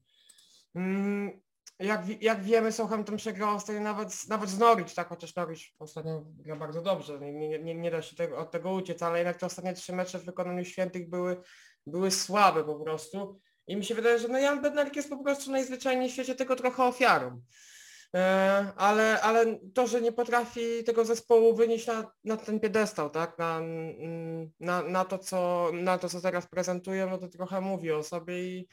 [0.75, 1.41] Mm,
[1.79, 6.57] jak, jak wiemy, Southampton przegrał ostatnio nawet, nawet z Norwich, tak, chociaż Norwich ostatnio gra
[6.57, 9.75] bardzo dobrze, nie, nie, nie da się tego, od tego uciec, ale jednak te ostatnie
[9.75, 11.43] trzy mecze w wykonaniu świętych były,
[11.87, 13.41] były słabe po prostu.
[13.67, 16.57] I mi się wydaje, że no Jan Bednarek jest po prostu najzwyczajniej w świecie tego
[16.57, 17.43] trochę ofiarą.
[18.15, 23.39] E, ale, ale to, że nie potrafi tego zespołu wynieść na, na ten piedestał, tak,
[23.39, 23.61] na,
[24.61, 28.45] na, na, to, co, na to, co teraz prezentują, no to trochę mówi o sobie
[28.45, 28.69] i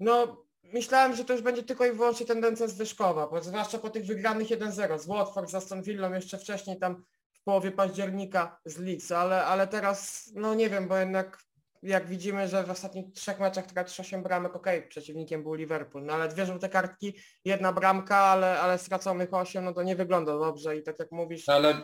[0.00, 4.06] no myślałem, że to już będzie tylko i wyłącznie tendencja zwyżkowa, bo zwłaszcza po tych
[4.06, 7.02] wygranych 1-0 z Watford, z Aston Villą, jeszcze wcześniej tam
[7.32, 11.38] w połowie października z Leeds, ale, ale teraz, no nie wiem, bo jednak
[11.82, 16.12] jak widzimy, że w ostatnich trzech meczach tracisz 8 bramek, okej, przeciwnikiem był Liverpool, no
[16.12, 17.14] ale dwie żółte kartki,
[17.44, 21.48] jedna bramka, ale, ale straconych 8, no to nie wygląda dobrze i tak jak mówisz,
[21.48, 21.82] Ale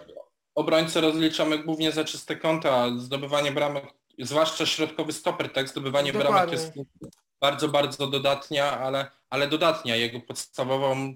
[0.54, 3.84] obrońcę rozliczamy głównie za czyste konta, zdobywanie bramek
[4.18, 6.32] zwłaszcza środkowy stoper, tak, zdobywanie Dokładnie.
[6.32, 6.72] bramek jest
[7.40, 9.96] bardzo, bardzo dodatnia, ale, ale dodatnia.
[9.96, 11.14] Jego podstawową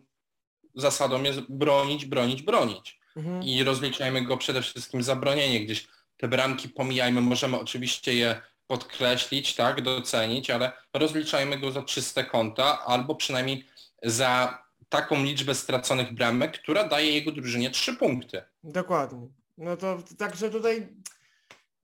[0.75, 3.01] zasadą jest bronić, bronić, bronić.
[3.17, 3.43] Mhm.
[3.43, 5.89] I rozliczajmy go przede wszystkim za bronienie gdzieś.
[6.17, 12.85] Te bramki pomijajmy, możemy oczywiście je podkreślić, tak, docenić, ale rozliczajmy go za czyste konta
[12.87, 13.65] albo przynajmniej
[14.03, 18.43] za taką liczbę straconych bramek, która daje jego drużynie trzy punkty.
[18.65, 19.29] Dokładnie.
[19.59, 20.89] No to także tutaj,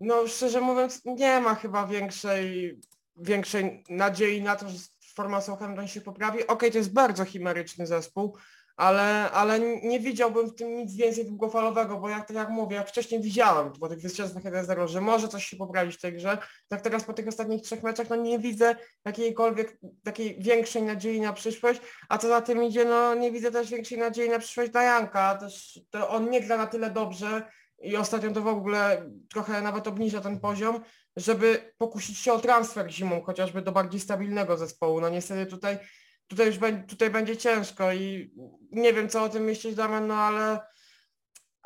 [0.00, 2.80] no szczerze mówiąc, nie ma chyba większej,
[3.16, 4.78] większej nadziei na to, że
[5.14, 6.46] forma Southampton się poprawi.
[6.46, 8.36] Okej, to jest bardzo chimeryczny zespół,
[8.76, 12.88] ale, ale nie widziałbym w tym nic więcej długofalowego, bo jak tak jak mówię, jak
[12.88, 16.80] wcześniej widziałem po tych zwycięstwach 1-0, że może coś się poprawić w tej grze, tak
[16.80, 21.80] teraz po tych ostatnich trzech meczach, no nie widzę jakiejkolwiek takiej większej nadziei na przyszłość,
[22.08, 25.34] a co za tym idzie, no nie widzę też większej nadziei na przyszłość dla Janka,
[25.34, 27.42] też to on nie gra na tyle dobrze
[27.82, 30.80] i ostatnio to w ogóle trochę nawet obniża ten poziom,
[31.16, 35.00] żeby pokusić się o transfer zimą, chociażby do bardziej stabilnego zespołu.
[35.00, 35.78] No niestety tutaj,
[36.26, 38.34] tutaj już będzie, tutaj będzie ciężko i
[38.70, 40.60] nie wiem co o tym myślisz Damian, no ale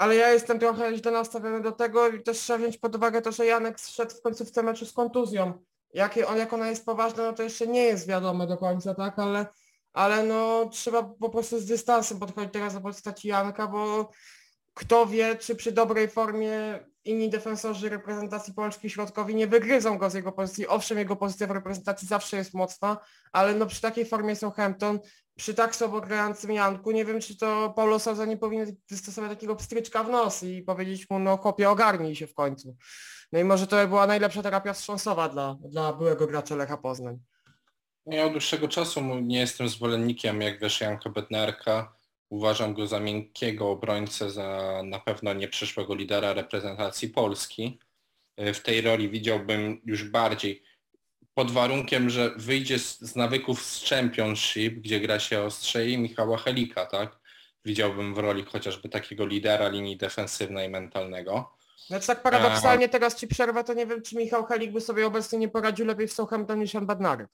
[0.00, 3.32] ale ja jestem trochę źle nastawiony do tego i też trzeba wziąć pod uwagę to,
[3.32, 5.52] że Janek zszedł w końcówce meczu z kontuzją.
[5.94, 9.18] Jakie on, jak ona jest poważna, no to jeszcze nie jest wiadome do końca, tak,
[9.18, 9.46] ale,
[9.92, 14.10] ale no trzeba po prostu z dystansem podchodzić teraz do postaci Janka, bo
[14.74, 20.14] kto wie, czy przy dobrej formie inni defensorzy reprezentacji Polski środkowi nie wygryzą go z
[20.14, 20.68] jego pozycji.
[20.68, 22.96] Owszem, jego pozycja w reprezentacji zawsze jest mocna,
[23.32, 25.00] ale no przy takiej formie Southampton,
[25.36, 29.56] przy tak słabo grającym Janku, nie wiem, czy to Paulo Sousa nie powinien wystosować takiego
[29.56, 32.76] pstryczka w nos i powiedzieć mu, no chłopie, ogarnij się w końcu.
[33.32, 37.18] No i może to była najlepsza terapia wstrząsowa dla, dla byłego gracza Lecha Poznań.
[38.06, 41.99] Ja od dłuższego czasu nie jestem zwolennikiem, jak wiesz, Janka Bednarka.
[42.30, 47.78] Uważam go za miękkiego obrońcę, za na pewno nie przyszłego lidera reprezentacji Polski.
[48.38, 50.62] W tej roli widziałbym już bardziej
[51.34, 56.86] pod warunkiem, że wyjdzie z, z nawyków z Championship, gdzie gra się ostrzej Michała Helika,
[56.86, 57.18] tak?
[57.64, 61.50] Widziałbym w roli chociażby takiego lidera linii defensywnej mentalnego.
[61.86, 65.38] Znaczy tak paradoksalnie teraz ci przerwę, to nie wiem, czy Michał Helik by sobie obecnie
[65.38, 67.28] nie poradził lepiej w Southampton niż Jan Badnarek.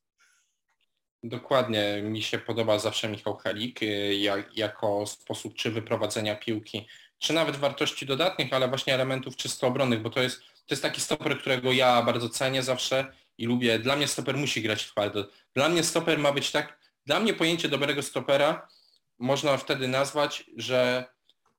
[1.22, 3.80] Dokładnie, mi się podoba zawsze Michał Helik
[4.18, 6.86] jak, jako sposób czy wyprowadzenia piłki,
[7.18, 11.00] czy nawet wartości dodatnych, ale właśnie elementów czysto obronnych, bo to jest, to jest taki
[11.00, 13.78] stoper, którego ja bardzo cenię zawsze i lubię.
[13.78, 15.28] Dla mnie stoper musi grać twardo.
[15.54, 18.68] Dla mnie stoper ma być tak, dla mnie pojęcie dobrego stopera
[19.18, 21.04] można wtedy nazwać, że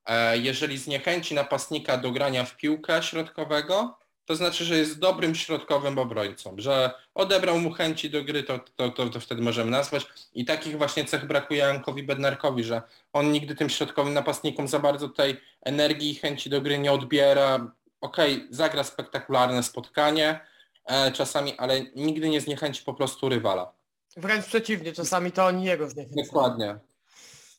[0.06, 3.97] e, jeżeli zniechęci napastnika do grania w piłkę środkowego,
[4.28, 8.90] to znaczy, że jest dobrym środkowym obrońcą, że odebrał mu chęci do gry, to, to,
[8.90, 10.06] to, to wtedy możemy nazwać.
[10.34, 12.82] I takich właśnie cech brakuje Jankowi Bednarkowi, że
[13.14, 17.72] on nigdy tym środkowym napastnikom za bardzo tej energii i chęci do gry nie odbiera.
[18.02, 20.40] Okej, okay, zagra spektakularne spotkanie
[20.86, 23.72] e, czasami, ale nigdy nie zniechęci po prostu rywala.
[24.18, 26.26] Wręcz przeciwnie, czasami to oni jego zniechęcają.
[26.26, 26.80] Dokładnie.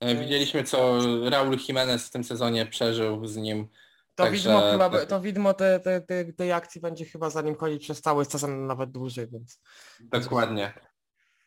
[0.00, 0.98] E, widzieliśmy, co
[1.30, 3.68] Raul Jimenez w tym sezonie przeżył z nim
[4.18, 4.48] to Także...
[4.48, 8.00] widmo chyba, to widmo tej te, te, tej akcji będzie chyba za nim chodzić przez
[8.00, 9.60] cały sezon nawet dłużej, więc...
[10.00, 10.72] Dokładnie.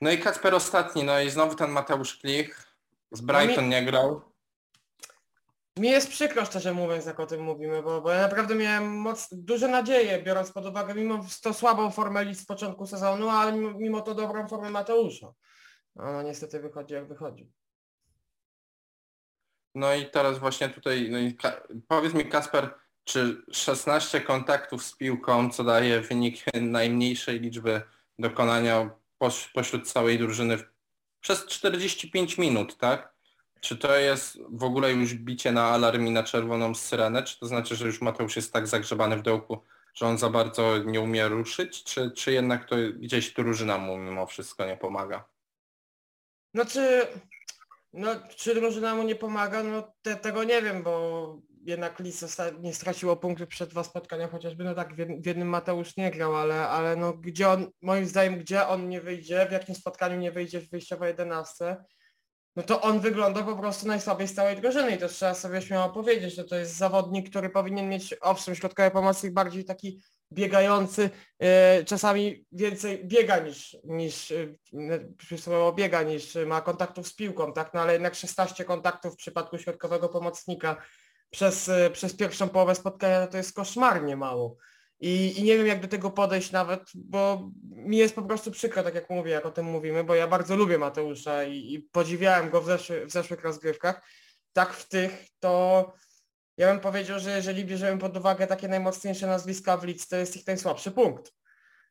[0.02, 2.64] No i Kacper ostatni, no i znowu ten Mateusz Klich
[3.12, 3.70] z Brighton no mi...
[3.70, 4.22] nie grał.
[5.80, 9.28] Mi jest przykro, szczerze mówiąc, jak o tym mówimy, bo, bo ja naprawdę miałem moc,
[9.32, 13.80] duże nadzieje, biorąc pod uwagę mimo to słabą formę list z początku sezonu, ale mimo,
[13.80, 15.34] mimo to dobrą formę Mateusza.
[15.96, 17.52] No, no niestety wychodzi jak wychodzi.
[19.76, 21.38] No i teraz właśnie tutaj, no i
[21.88, 27.82] powiedz mi Kasper, czy 16 kontaktów z piłką, co daje wynik najmniejszej liczby
[28.20, 30.58] dokonania poś, pośród całej drużyny
[31.20, 33.14] przez 45 minut, tak?
[33.62, 37.24] Czy to jest w ogóle już bicie na alarm i na czerwoną syrenę?
[37.24, 40.78] Czy to znaczy, że już Mateusz jest tak zagrzebany w dołku, że on za bardzo
[40.78, 41.84] nie umie ruszyć?
[41.84, 45.26] Czy, czy jednak to gdzieś drużyna mu mimo wszystko nie pomaga?
[46.54, 47.08] No czy
[47.94, 49.64] no, czy drużyna mu nie pomaga?
[49.64, 54.64] No te, tego nie wiem, bo jednak Lis nie straciło punktów przed dwa spotkania chociażby,
[54.64, 58.68] no tak, w jednym Mateusz nie grał, ale, ale no gdzie on, moim zdaniem, gdzie
[58.68, 61.78] on nie wyjdzie, w jakim spotkaniu nie wyjdzie w wyjściowej 11,
[62.56, 65.94] no to on wygląda po prostu najsłabiej z całej drużyny i to trzeba sobie śmiało
[65.94, 70.02] powiedzieć, że to jest zawodnik, który powinien mieć, owszem, środkowy pomocnik bardziej taki
[70.34, 74.34] biegający, e, czasami więcej biega niż, niż
[75.18, 77.74] przysłowiowo biega niż ma kontaktów z piłką, tak?
[77.74, 80.82] No ale jednak 16 kontaktów w przypadku środkowego pomocnika
[81.30, 84.58] przez, e, przez pierwszą połowę spotkania to jest koszmarnie mało.
[85.00, 88.84] I, I nie wiem jak do tego podejść nawet, bo mi jest po prostu przykro,
[88.84, 92.50] tak jak mówię, jak o tym mówimy, bo ja bardzo lubię Mateusza i, i podziwiałem
[92.50, 92.66] go w,
[93.06, 94.02] w zeszłych rozgrywkach.
[94.54, 95.94] Tak w tych to
[96.58, 100.36] ja bym powiedział, że jeżeli bierzemy pod uwagę takie najmocniejsze nazwiska w lidze, to jest
[100.36, 101.34] ich najsłabszy punkt.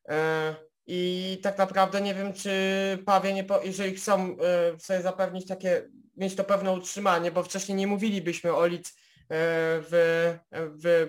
[0.08, 0.54] E,
[0.86, 2.50] I tak naprawdę nie wiem, czy
[3.06, 7.78] Pawie, nie po, jeżeli chcą e, sobie zapewnić takie, mieć to pewne utrzymanie, bo wcześniej
[7.78, 8.92] nie mówilibyśmy o Lidz
[9.30, 11.08] w, w,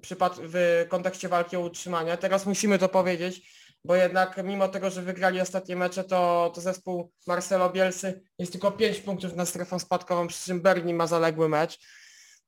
[0.00, 2.16] przypad, w kontekście walki o utrzymanie.
[2.16, 3.42] Teraz musimy to powiedzieć,
[3.84, 8.72] bo jednak mimo tego, że wygrali ostatnie mecze, to, to zespół Marcelo Bielsy jest tylko
[8.72, 11.78] 5 punktów na strefą spadkową, przy czym Berlin ma zaległy mecz.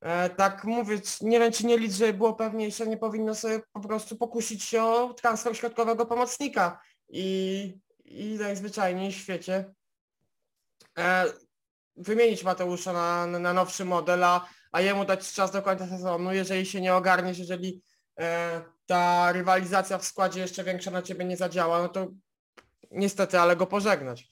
[0.00, 3.80] E, tak mówię, nie wiem czy nie liczę, żeby było pewniejsze, nie powinno sobie po
[3.80, 9.74] prostu pokusić się o transfer środkowego pomocnika i, i najzwyczajniej w świecie
[10.98, 11.24] e,
[11.96, 16.66] wymienić Mateusza na, na nowszy model, a, a jemu dać czas do końca sezonu, jeżeli
[16.66, 17.82] się nie ogarniesz, jeżeli
[18.20, 22.08] e, ta rywalizacja w składzie jeszcze większa na ciebie nie zadziała, no to
[22.90, 24.28] niestety, ale go pożegnać.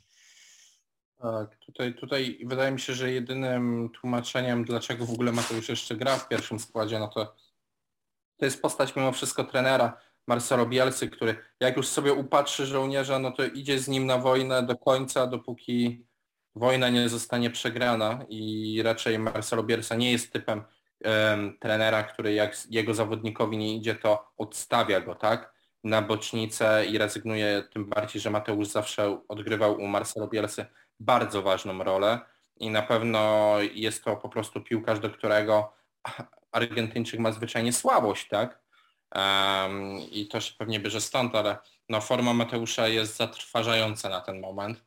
[1.19, 6.17] Tak, tutaj, tutaj wydaje mi się, że jedynym tłumaczeniem, dlaczego w ogóle Mateusz jeszcze gra
[6.17, 7.35] w pierwszym składzie, no to
[8.37, 13.33] to jest postać mimo wszystko trenera Marcelo Bielcy, który jak już sobie upatrzy żołnierza, no
[13.33, 16.07] to idzie z nim na wojnę do końca, dopóki
[16.55, 20.65] wojna nie zostanie przegrana i raczej Marcelo Bielsa nie jest typem
[21.05, 25.55] um, trenera, który jak jego zawodnikowi nie idzie, to odstawia go, tak?
[25.85, 30.67] Na bocznicę i rezygnuje, tym bardziej, że Mateusz zawsze odgrywał u Marcelo Bielsy
[31.01, 32.21] bardzo ważną rolę
[32.57, 35.73] i na pewno jest to po prostu piłkarz, do którego
[36.53, 38.63] Argentyńczyk ma zwyczajnie słabość, tak?
[39.15, 41.57] Um, I to się pewnie bierze stąd, ale
[41.89, 44.85] no, forma Mateusza jest zatrważająca na ten moment.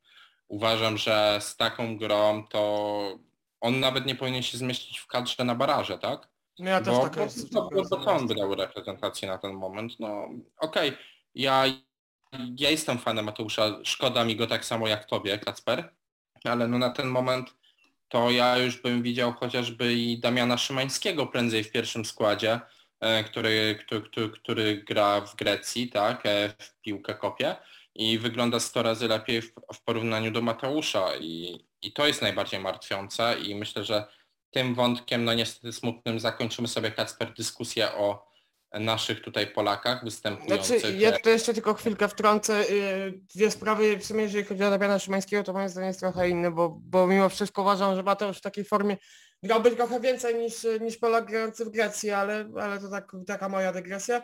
[0.47, 3.19] Uważam, że z taką grą to
[3.61, 6.27] on nawet nie powinien się zmieścić w kadrze na baraże, tak?
[6.59, 7.53] No ja też bo, tak jest.
[7.53, 9.99] Bo, bo, bo to on wydał reprezentację na ten moment.
[9.99, 11.03] No okej, okay.
[11.35, 11.65] ja,
[12.57, 15.93] ja jestem fanem Mateusza, szkoda mi go tak samo jak tobie, Kacper,
[16.43, 17.53] ale no na ten moment
[18.09, 22.59] to ja już bym widział chociażby i Damiana Szymańskiego prędzej w pierwszym składzie,
[22.99, 27.55] e, który, który, który, który gra w Grecji, tak, e, w piłkę kopie.
[27.95, 31.15] I wygląda 100 razy lepiej w, w porównaniu do Mateusza.
[31.15, 33.35] I, i to jest najbardziej martwiące.
[33.39, 34.05] I myślę, że
[34.51, 38.30] tym wątkiem, no niestety smutnym, zakończymy sobie Kacper dyskusję o
[38.79, 40.79] naszych tutaj Polakach występujących.
[40.79, 42.69] Znaczy, ja to jeszcze tylko chwilkę wtrącę.
[42.69, 46.29] Y, dwie sprawy, w sumie jeżeli chodzi o Damiana Szymańskiego, to moim zdaniem jest trochę
[46.29, 48.97] inny, bo, bo mimo wszystko uważam, że Mateusz w takiej formie
[49.43, 53.71] grałby trochę więcej niż, niż Polak grający w Grecji, ale, ale to tak, taka moja
[53.71, 54.21] dygresja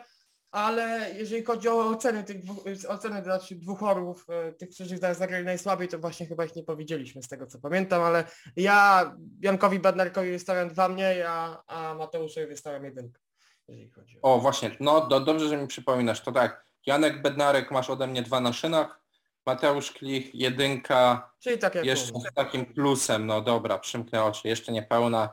[0.50, 5.44] ale jeżeli chodzi o oceny tych dwóch, oceny dla dwóch orłów, e, tych, którzy zagrali
[5.44, 8.24] najsłabiej, to właśnie chyba ich nie powiedzieliśmy z tego co pamiętam, ale
[8.56, 13.20] ja Jankowi Bednarkowi wystawiam dwa mniej, a, a Mateuszowi wystawiam jedynkę.
[13.68, 14.34] Jeżeli chodzi o...
[14.34, 18.22] o właśnie, no do, dobrze, że mi przypominasz, to tak, Janek Bednarek masz ode mnie
[18.22, 19.00] dwa na szynach,
[19.46, 24.72] Mateusz Klich jedynka, Czyli tak jak jeszcze z takim plusem, no dobra, przymknę oczy, jeszcze
[24.72, 25.28] niepełna,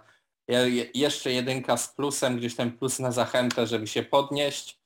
[0.48, 4.80] je, jeszcze jedynka z plusem, gdzieś ten plus na zachętę, żeby się podnieść,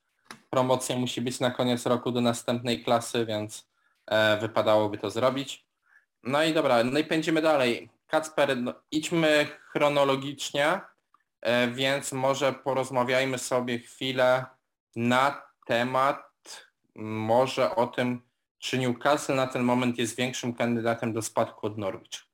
[0.49, 3.67] promocja musi być na koniec roku do następnej klasy, więc
[4.07, 5.65] e, wypadałoby to zrobić.
[6.23, 7.89] No i dobra, no i pędzimy dalej.
[8.07, 10.81] Kacper, no, idźmy chronologicznie,
[11.73, 14.45] więc może porozmawiajmy sobie chwilę
[14.95, 16.29] na temat
[16.95, 18.21] może o tym,
[18.59, 22.29] czy Newcastle na ten moment jest większym kandydatem do spadku od Norwich.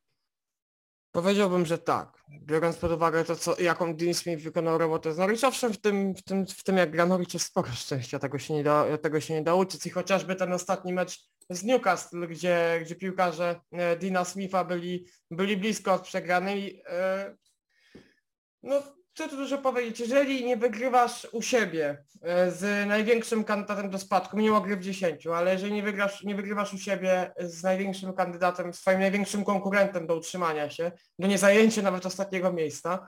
[1.12, 2.24] Powiedziałbym, że tak.
[2.30, 6.15] Biorąc pod uwagę to, co, jaką Dean Smith wykonał robotę z Norwich, owszem, w tym,
[6.15, 9.22] w tym, w tym jak gra Norwich jest sporo szczęścia, tego się, nie da, tego
[9.22, 13.98] się nie da uczyć i chociażby ten ostatni mecz z Newcastle, gdzie, gdzie piłkarze e,
[13.98, 17.36] Dina Smitha byli, byli blisko od przegranej, e,
[18.63, 23.99] no co tu dużo powiedzieć, jeżeli nie wygrywasz u siebie e, z największym kandydatem do
[23.99, 28.13] spadku, mimo gry w 10, ale jeżeli nie, wygrasz, nie wygrywasz u siebie z największym
[28.13, 33.08] kandydatem, swoim największym konkurentem do utrzymania się, do niezajęcia nawet ostatniego miejsca,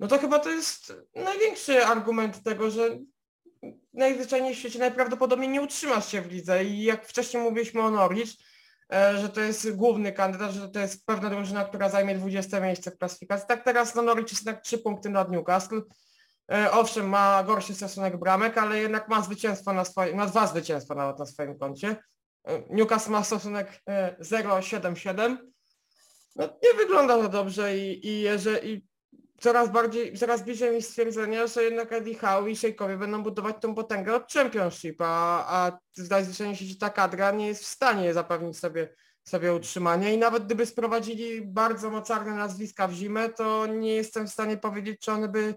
[0.00, 2.98] no to chyba to jest największy argument tego, że
[3.92, 6.64] najzwyczajniej w świecie najprawdopodobniej nie utrzymasz się w lidze.
[6.64, 8.30] I jak wcześniej mówiliśmy o Norwich,
[8.90, 12.98] że to jest główny kandydat, że to jest pewna drużyna, która zajmie 20 miejsce w
[12.98, 13.48] klasyfikacji.
[13.48, 15.80] Tak teraz no Norwich jest jednak 3 punkty nad Newcastle.
[16.52, 20.94] E, owszem, ma gorszy stosunek bramek, ale jednak ma zwycięstwo na swoim, ma dwa zwycięstwa
[20.94, 21.96] nawet na swoim koncie.
[22.44, 23.82] E, Newcastle ma stosunek
[24.20, 25.36] 0,77.
[26.36, 28.86] No, nie wygląda to dobrze i, i jeżeli
[29.40, 33.74] coraz bardziej, coraz bliżej mi stwierdzenia, że jednak Eddie Howe i Szejkowie będą budować tą
[33.74, 38.58] potęgę od Championship, a, a zdaje się, że ta kadra nie jest w stanie zapewnić
[38.58, 44.26] sobie, sobie utrzymania i nawet gdyby sprowadzili bardzo mocarne nazwiska w zimę, to nie jestem
[44.26, 45.54] w stanie powiedzieć, czy one by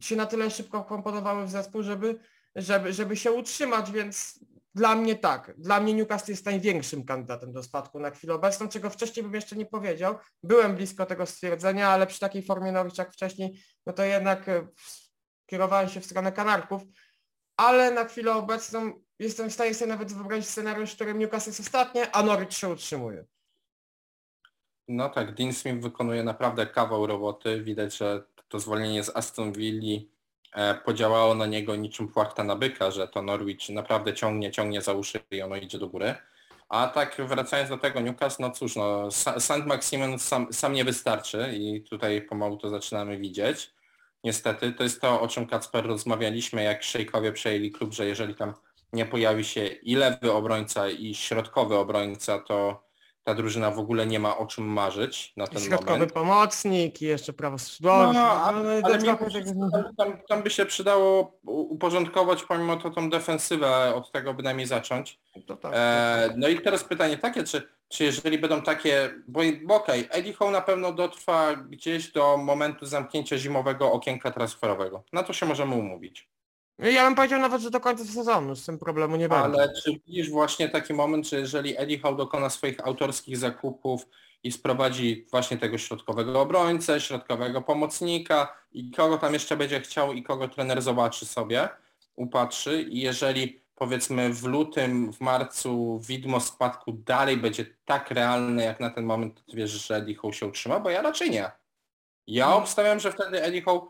[0.00, 2.18] się na tyle szybko komponowały w zespół, żeby,
[2.56, 4.40] żeby, żeby się utrzymać, więc
[4.78, 5.54] dla mnie tak.
[5.58, 9.56] Dla mnie Newcastle jest największym kandydatem do spadku na chwilę obecną, czego wcześniej bym jeszcze
[9.56, 10.18] nie powiedział.
[10.42, 14.68] Byłem blisko tego stwierdzenia, ale przy takiej formie Norwich jak wcześniej, no to jednak e,
[15.46, 16.82] kierowałem się w stronę Kanarków.
[17.56, 21.60] ale na chwilę obecną jestem w stanie sobie nawet wyobrazić scenariusz, w którym Newcastle jest
[21.60, 23.24] ostatnie, a Norwich się utrzymuje.
[24.88, 27.62] No tak, Dean Smith wykonuje naprawdę kawał roboty.
[27.62, 30.00] Widać, że to zwolnienie z Aston Villa
[30.84, 35.20] podziałało na niego niczym płachta na byka, że to Norwich naprawdę ciągnie, ciągnie za uszy
[35.30, 36.14] i ono idzie do góry.
[36.68, 39.66] A tak wracając do tego Newcastle, no cóż, no, St.
[39.66, 43.70] Maximin sam, sam nie wystarczy i tutaj pomału to zaczynamy widzieć.
[44.24, 48.54] Niestety, to jest to, o czym Kacper rozmawialiśmy, jak Szejkowie przejęli klub, że jeżeli tam
[48.92, 52.87] nie pojawi się i lewy obrońca i środkowy obrońca, to
[53.28, 56.12] ta drużyna w ogóle nie ma o czym marzyć na ten Środkowy moment.
[56.12, 58.12] pomocnik i jeszcze prawo skrzydłowe.
[58.12, 59.04] No, a- ale ale to
[59.54, 65.20] mimo tam, tam, by się przydało uporządkować pomimo to tą defensywę, od tego bynajmniej zacząć.
[65.46, 65.72] to tak.
[65.74, 70.32] E, no i teraz pytanie takie, czy, czy jeżeli będą takie, bo, bo okej, Eddie
[70.32, 75.02] Howe na pewno dotrwa gdzieś do momentu zamknięcia zimowego okienka transferowego.
[75.12, 76.28] Na to się możemy umówić.
[76.78, 79.44] Ja bym powiedział nawet, że do końca sezonu z tym problemu nie będzie.
[79.44, 84.06] Ale czy widzisz właśnie taki moment, że jeżeli Eddie Howe dokona swoich autorskich zakupów
[84.42, 90.22] i sprowadzi właśnie tego środkowego obrońcę, środkowego pomocnika i kogo tam jeszcze będzie chciał i
[90.22, 91.68] kogo trener zobaczy sobie,
[92.16, 98.80] upatrzy i jeżeli powiedzmy w lutym, w marcu widmo spadku dalej będzie tak realne jak
[98.80, 100.80] na ten moment, to ty wierzysz, że Eddie Howe się utrzyma?
[100.80, 101.50] Bo ja raczej nie.
[102.26, 102.62] Ja Mhm.
[102.62, 103.86] obstawiam, że wtedy Eddie Howe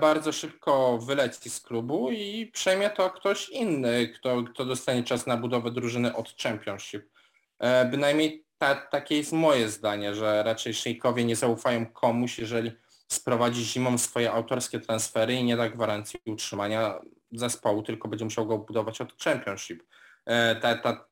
[0.00, 5.36] bardzo szybko wyleci z klubu i przejmie to ktoś inny, kto, kto dostanie czas na
[5.36, 7.10] budowę drużyny od Championship.
[7.58, 12.72] E, Bynajmniej ta, takie jest moje zdanie, że raczej szejkowie nie zaufają komuś, jeżeli
[13.08, 17.00] sprowadzi zimą swoje autorskie transfery i nie da gwarancji utrzymania
[17.32, 19.82] zespołu, tylko będzie musiał go budować od Championship.
[20.24, 21.06] E, ta, ta,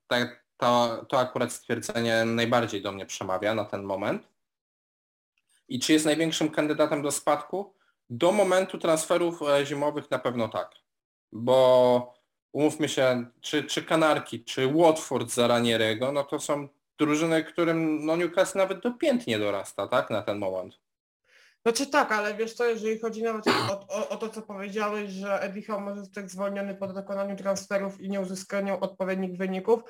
[0.56, 4.28] to, to akurat stwierdzenie najbardziej do mnie przemawia na ten moment.
[5.68, 7.74] I czy jest największym kandydatem do spadku?
[8.10, 10.70] Do momentu transferów e, zimowych na pewno tak.
[11.32, 12.14] Bo
[12.52, 18.16] umówmy się, czy, czy Kanarki, czy Watford za Ranierego, no to są drużyny, którym no
[18.16, 20.78] Newcastle nawet do pięt nie dorasta, tak, na ten moment.
[21.62, 25.40] Znaczy tak, ale wiesz co, jeżeli chodzi nawet o, o, o to, co powiedziałeś, że
[25.40, 29.80] Eddie Howe może zostać zwolniony po dokonaniu transferów i nieuzyskaniu odpowiednich wyników,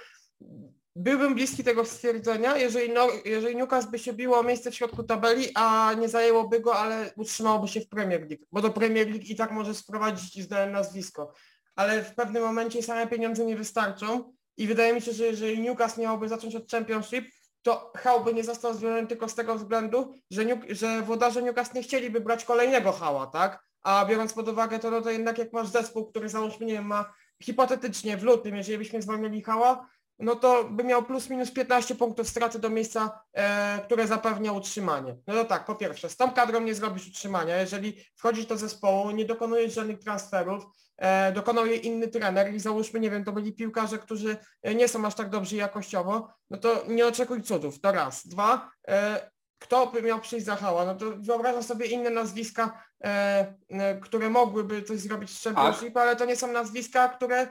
[0.96, 5.02] byłbym bliski tego stwierdzenia, jeżeli, no, jeżeli Newcastle by się biło o miejsce w środku
[5.02, 9.24] tabeli, a nie zajęłoby go, ale utrzymałoby się w Premier League, bo do Premier League
[9.28, 11.32] i tak może sprowadzić zdane nazwisko.
[11.76, 16.00] Ale w pewnym momencie same pieniądze nie wystarczą i wydaje mi się, że jeżeli Newcastle
[16.00, 17.24] miałoby zacząć od Championship,
[17.62, 21.76] to Howe by nie został zwolniony tylko z tego względu, że, New, że włodarze Newcastle
[21.76, 23.64] nie chcieliby brać kolejnego Hała, tak?
[23.82, 26.86] A biorąc pod uwagę to, no to jednak jak masz zespół, który załóżmy, nie wiem,
[26.86, 29.88] ma hipotetycznie w lutym, jeżeli byśmy zwolnili Hała,
[30.18, 35.16] no to by miał plus minus 15 punktów straty do miejsca, e, które zapewnia utrzymanie.
[35.26, 37.56] No to tak, po pierwsze, z tą kadrą nie zrobisz utrzymania.
[37.56, 40.64] Jeżeli wchodzisz do zespołu, nie dokonujesz żadnych transferów,
[40.96, 44.36] e, dokonał je inny trener i załóżmy, nie wiem, to byli piłkarze, którzy
[44.74, 48.26] nie są aż tak dobrzy jakościowo, no to nie oczekuj cudów, to raz.
[48.26, 49.33] Dwa, e,
[49.64, 50.84] kto by miał przyjść za Hała?
[50.84, 56.16] No to wyobrażam sobie inne nazwiska, e, e, które mogłyby coś zrobić w Championship, ale
[56.16, 57.48] to nie są nazwiska, które e,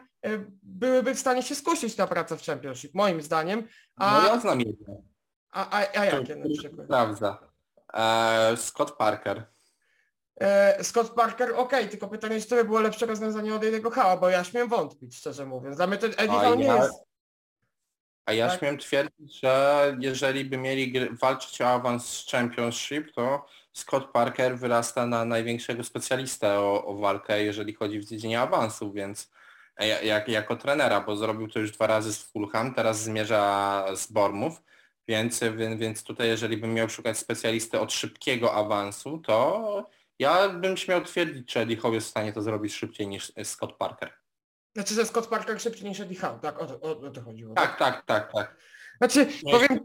[0.63, 3.67] byłyby w stanie się skusić na pracę w Championship, moim zdaniem.
[3.95, 5.01] A, No ja znam jedno.
[5.51, 6.85] a, a, a jakie na przykład?
[6.87, 7.37] Sprawdza.
[7.93, 9.45] E, Scott Parker.
[10.41, 14.17] E, Scott Parker, okej, tylko pytanie, czy to by było lepsze rozwiązanie od jednego Hała,
[14.17, 15.77] bo ja śmiem wątpić, szczerze mówiąc.
[15.77, 16.93] Dla mnie to Eddie nie ja- jest...
[18.25, 18.59] A ja Tak.
[18.59, 25.05] śmiem twierdzić, że jeżeli by mieli walczyć o awans z Championship, to Scott Parker wyrasta
[25.05, 29.31] na największego specjalistę o, o walkę, jeżeli chodzi w dziedzinie awansu, więc
[29.79, 34.11] ja- jak, jako trenera, bo zrobił to już dwa razy z Fulham, teraz zmierza z
[34.11, 34.61] Bormów,
[35.07, 40.77] więc, więc, więc tutaj jeżeli bym miał szukać specjalisty od szybkiego awansu, to ja bym
[40.77, 44.13] śmiał twierdzić, że Eddie Howe jest w stanie to zrobić szybciej niż Scott Parker.
[44.75, 46.59] Znaczy, że Scott Parker szybciej niż Eddie Howe, tak?
[46.61, 47.55] O, to- o, o to chodziło.
[47.55, 48.55] Tak, tak, tak, tak.
[48.97, 49.79] Znaczy, Nie, powiem,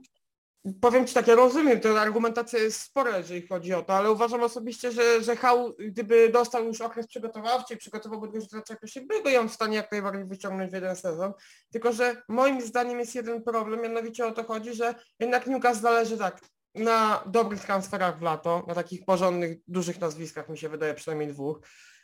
[0.80, 4.42] powiem Ci tak, ja rozumiem, to argumentacja jest spora, jeżeli chodzi o to, ale uważam
[4.42, 9.48] osobiście, że, że Hał, gdyby dostał już okres przygotowawczy i przygotowałby drużynę Championship, byłby ją
[9.48, 11.32] w stanie jak najbardziej wyciągnąć w jeden sezon.
[11.72, 16.18] Tylko, że moim zdaniem jest jeden problem, mianowicie o to chodzi, że jednak Newcastle zależy
[16.18, 16.40] tak
[16.74, 21.60] na dobrych transferach w lato, na takich porządnych, dużych nazwiskach, mi się wydaje przynajmniej dwóch,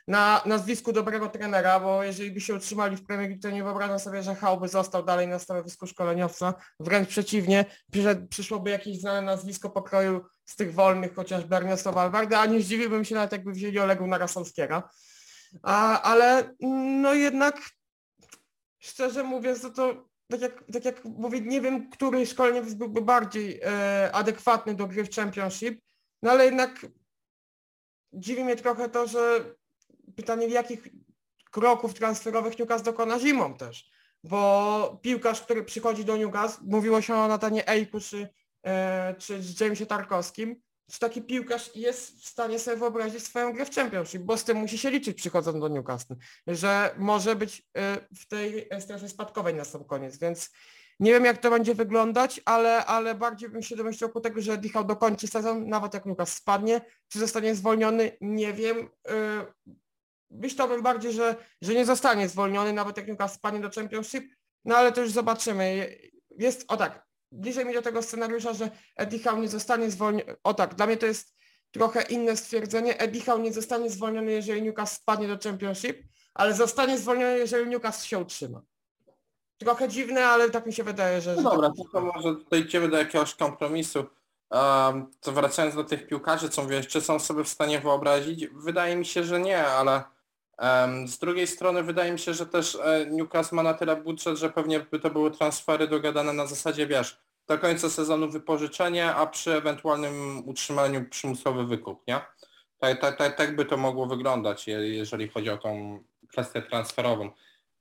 [0.09, 3.99] na nazwisku dobrego trenera, bo jeżeli by się utrzymali w Premier League, to nie wyobrażam
[3.99, 6.55] sobie, że Hał by został dalej na stanowisku szkoleniowca.
[6.81, 7.65] Wręcz przeciwnie,
[8.31, 13.15] przyszłoby jakieś znane nazwisko pokroju z tych wolnych, chociażby Ernesto Valverde, a nie zdziwiłbym się
[13.15, 14.91] nawet jakby wzięli Olegu Narasolskiera.
[15.63, 16.55] A, ale
[17.01, 17.61] no jednak
[18.79, 23.61] szczerze mówiąc, no to tak jak, tak jak mówię, nie wiem, który szkoleniowiec byłby bardziej
[23.63, 25.81] e, adekwatny do gry w Championship,
[26.23, 26.87] no ale jednak
[28.13, 29.55] dziwi mnie trochę to, że
[30.17, 30.89] pytanie w jakich
[31.51, 33.91] kroków transferowych Newcastle dokona zimą też.
[34.25, 38.29] Bo piłkarz, który przychodzi do Newcastle, mówiło się o Natanie Ejku czy,
[38.67, 40.57] e, czy z Jamesie Tarkowskim,
[40.91, 44.57] czy taki piłkarz jest w stanie sobie wyobrazić swoją grę w Championship, bo z tym
[44.57, 46.15] musi się liczyć przychodząc do Newcastle,
[46.47, 50.51] że może być e, w tej strefie spadkowej na sam koniec, więc
[51.01, 54.59] nie wiem jak to będzie wyglądać, ale, ale bardziej bym się domyślał po tego, że
[54.59, 58.89] Dichał dokończy sezon, nawet jak Lukas spadnie, czy zostanie zwolniony, nie wiem.
[60.35, 64.93] Myślałbym bardziej, że, że nie zostanie zwolniony, nawet jak Lukas spadnie do Championship, no ale
[64.93, 65.97] to już zobaczymy.
[66.39, 70.37] Jest, o tak, bliżej mi do tego scenariusza, że Eddie Howe nie zostanie zwolniony.
[70.43, 71.35] O tak, dla mnie to jest
[71.71, 72.99] trochę inne stwierdzenie.
[72.99, 76.03] Eddie Howe nie zostanie zwolniony, jeżeli Newcastle spadnie do Championship,
[76.35, 78.63] ale zostanie zwolniony, jeżeli Newcastle się utrzyma.
[79.59, 81.31] Trochę dziwne, ale tak mi się wydaje, że...
[81.31, 84.05] No że dobra, tak to może dojdziemy do jakiegoś kompromisu.
[84.51, 88.47] Um, to wracając do tych piłkarzy, co mówiłeś, czy są sobie w stanie wyobrazić?
[88.47, 90.03] Wydaje mi się, że nie, ale
[91.07, 94.51] z drugiej strony wydaje mi się, że też e, Newcastle ma na tyle budżet, że
[94.51, 99.55] pewnie by to były transfery dogadane na zasadzie, wiesz, do końca sezonu wypożyczenie, a przy
[99.55, 102.21] ewentualnym utrzymaniu przymusowy wykup, nie?
[102.79, 107.31] Tak, tak, tak, tak by to mogło wyglądać, je- jeżeli chodzi o tą kwestię transferową.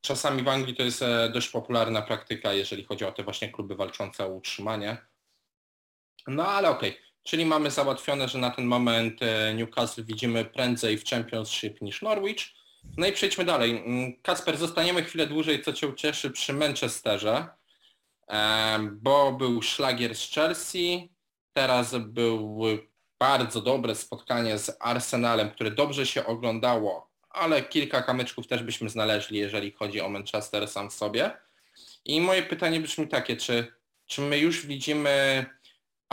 [0.01, 3.75] Czasami w Anglii to jest e, dość popularna praktyka, jeżeli chodzi o te właśnie kluby
[3.75, 4.97] walczące o utrzymanie.
[6.27, 11.05] No ale okej, czyli mamy załatwione, że na ten moment e, Newcastle widzimy prędzej w
[11.05, 12.62] Championship niż Norwich.
[12.97, 13.83] No i przejdźmy dalej.
[13.85, 17.47] Mm, Kasper, zostaniemy chwilę dłużej, co Cię ucieszy przy Manchesterze,
[18.91, 21.09] bo był szlagier z Chelsea,
[21.53, 22.61] teraz był
[23.19, 29.39] bardzo dobre spotkanie z Arsenalem, które dobrze się oglądało, ale kilka kamyczków też byśmy znaleźli,
[29.39, 31.31] jeżeli chodzi o Manchester sam w sobie.
[32.05, 33.73] I moje pytanie brzmi takie, czy,
[34.05, 35.45] czy my już widzimy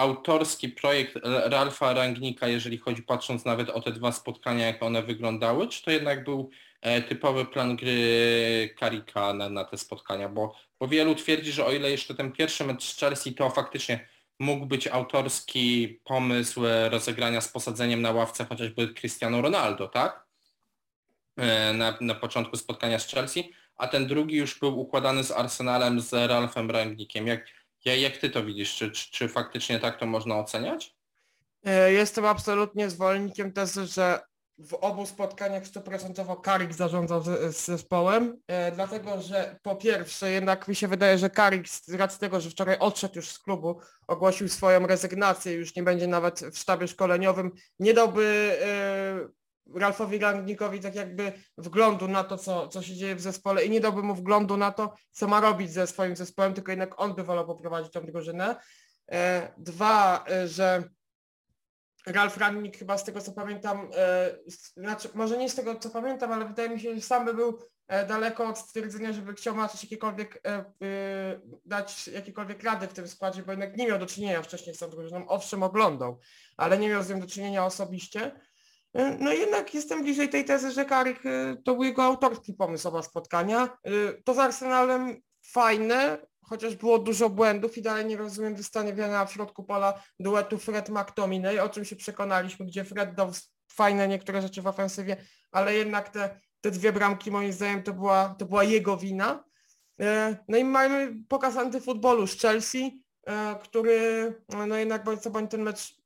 [0.00, 5.68] autorski projekt Ralfa Rangnika, jeżeli chodzi, patrząc nawet o te dwa spotkania, jak one wyglądały,
[5.68, 10.88] czy to jednak był e, typowy plan gry Karika na, na te spotkania, bo, bo
[10.88, 14.86] wielu twierdzi, że o ile jeszcze ten pierwszy mecz z Chelsea to faktycznie mógł być
[14.86, 20.26] autorski pomysł e, rozegrania z posadzeniem na ławce chociażby Cristiano Ronaldo, tak?
[21.36, 26.00] E, Na, na początku spotkania z Chelsea, a ten drugi już był układany z Arsenalem,
[26.00, 27.26] z Ralfem Rangnikiem.
[27.26, 27.46] Jak,
[27.84, 28.76] ja- jak ty to widzisz?
[28.76, 30.94] Czy, czy, czy faktycznie tak to można oceniać?
[31.64, 34.20] E, Jestem absolutnie zwolennikiem tezy, że
[34.58, 40.68] w obu spotkaniach stuprocentowo Karik zarządzał z, z zespołem, e, dlatego że po pierwsze jednak
[40.68, 44.48] mi się wydaje, że Karik z racji tego, że wczoraj odszedł już z klubu, ogłosił
[44.48, 49.39] swoją rezygnację, już nie będzie nawet w sztabie szkoleniowym, nie dałby e,
[49.74, 53.80] Ralfowi Rangnickowi tak jakby wglądu na to, co, co się dzieje w zespole i nie
[53.80, 57.24] dałby mu wglądu na to, co ma robić ze swoim zespołem, tylko jednak on by
[57.24, 58.56] wolał poprowadzić tą drużynę.
[59.12, 60.82] E, Dwa, e, że
[62.06, 64.36] Ralf Rangnick chyba z tego co pamiętam, e,
[64.76, 67.58] znaczy może nie z tego co pamiętam, ale wydaje mi się, że sam by był
[68.08, 70.42] daleko od stwierdzenia, żeby chciał maczyć jakiekolwiek,
[71.64, 74.90] dać jakiekolwiek rady w tym składzie, bo jednak nie miał do czynienia wcześniej z tą
[74.90, 76.18] drużyną, owszem oglądał,
[76.56, 78.32] ale nie miał z nią do czynienia osobiście.
[78.94, 82.88] E, No jednak jestem bliżej tej tezy, że Karik e, to był jego autorski pomysł
[82.88, 83.64] oba spotkania.
[83.64, 83.90] E,
[84.24, 85.16] To z Arsenalem
[85.46, 91.58] fajne, chociaż było dużo błędów i dalej nie rozumiem wystawiania w środku pola duetu Fred-McTominay,
[91.60, 93.30] o czym się przekonaliśmy, gdzie Fred dał
[93.72, 95.16] fajne niektóre rzeczy w ofensywie,
[95.52, 99.44] ale jednak te, te dwie bramki moim zdaniem to była, to była jego wina.
[100.48, 103.02] No i mamy pokaz antyfutbolu z Chelsea,
[103.62, 104.34] który
[104.68, 105.99] no jednak bądź co bądź ten mecz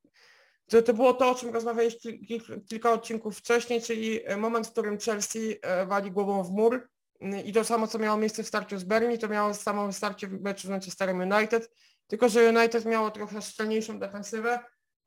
[0.67, 4.71] to, to było to, o czym rozmawialiśmy kil- kilka odcinków wcześniej, czyli e, moment, w
[4.71, 6.89] którym Chelsea e, wali głową w mur
[7.23, 10.27] y, i to samo, co miało miejsce w starciu z Berni, to miało samo starcie
[10.29, 11.71] w meczu z Manchesterem United,
[12.07, 14.59] tylko że United miało trochę szczelniejszą defensywę.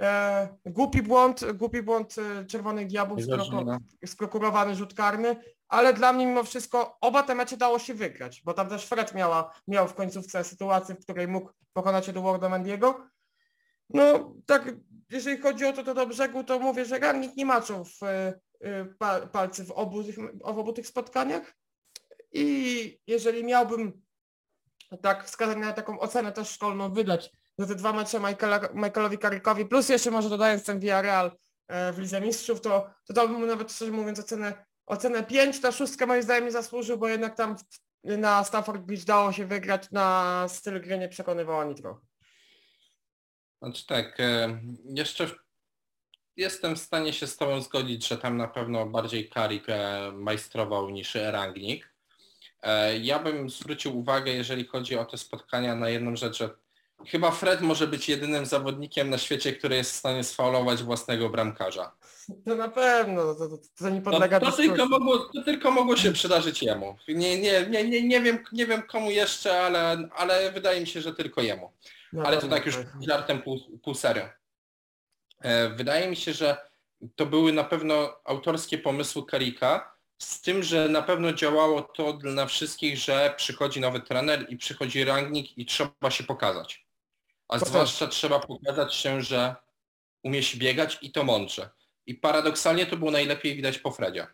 [0.01, 3.64] E, głupi błąd, głupi błąd e, Czerwonych Diabłów, sproko-
[4.05, 5.36] sprokurowany rzut karny,
[5.68, 9.14] ale dla mnie mimo wszystko oba te mecze dało się wygrać, bo tam też Fred
[9.16, 13.08] miała, miał w końcówce sytuację, w której mógł pokonać Eduardo Mendiego.
[13.89, 14.74] No tak,
[15.10, 18.39] jeżeli chodzi o to, to do brzegu, to mówię, że Rangnick nie maczał w, e,
[18.62, 21.55] e, pa, palcy w obu, tych, w obu tych spotkaniach
[22.34, 24.01] i jeżeli miałbym
[25.01, 29.66] tak wskazać na taką ocenę też szkolną wydać za te dwa mecze Michaela, Michaelowi Karikowi,
[29.66, 31.32] plus jeszcze może dodając ten Villarreal
[31.68, 35.72] e, w Lidze Mistrzów, to, to dałbym mu nawet szczerze mówiąc ocenę, ocenę 5, ta
[35.72, 37.55] szóstka moim zdaniem nie zasłużył, bo jednak tam
[38.03, 42.07] na Stafford Bridge dało się wygrać, na styl gry nie przekonywał ani trochę.
[43.62, 45.30] Znaczy tak, e, jeszcze
[46.36, 50.89] jestem w stanie się z Tobą zgodzić, że tam na pewno bardziej Karik e, majstrował
[50.89, 51.88] niż Rangnick.
[52.64, 56.49] E, Ja bym zwrócił uwagę, jeżeli chodzi o te spotkania, na jedną rzecz, że
[57.08, 61.91] chyba Fred może być jedynym zawodnikiem na świecie, który jest w stanie sfaulować własnego bramkarza.
[62.45, 64.70] To na pewno, to, to, to nie No, podlega to, dyskusji.
[64.70, 66.97] tylko mogło, to tylko mogło się przydarzyć jemu.
[67.08, 71.01] Nie, nie, nie, nie, nie, wiem, nie wiem komu jeszcze, ale, ale wydaje mi się,
[71.01, 71.72] że tylko jemu.
[72.14, 72.78] Na Ale to tak już
[73.08, 74.30] żartem pół, pół serio.
[75.41, 76.58] E, Wydaje mi się, że
[77.16, 82.45] to były na pewno autorskie pomysły Karika, z tym, że na pewno działało to dla
[82.45, 86.88] wszystkich, że przychodzi nowy trener i przychodzi rangnik i trzeba się pokazać.
[87.47, 89.55] A zwłaszcza trzeba pokazać się, że
[90.24, 91.70] umie się biegać i to mądrze.
[92.05, 94.28] I paradoksalnie to było najlepiej widać po Fredzie.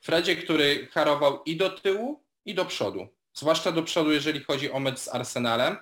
[0.00, 3.08] Fredzie, który harował i do tyłu, i do przodu.
[3.34, 5.76] Zwłaszcza do przodu, jeżeli chodzi o mecz z Arsenalem,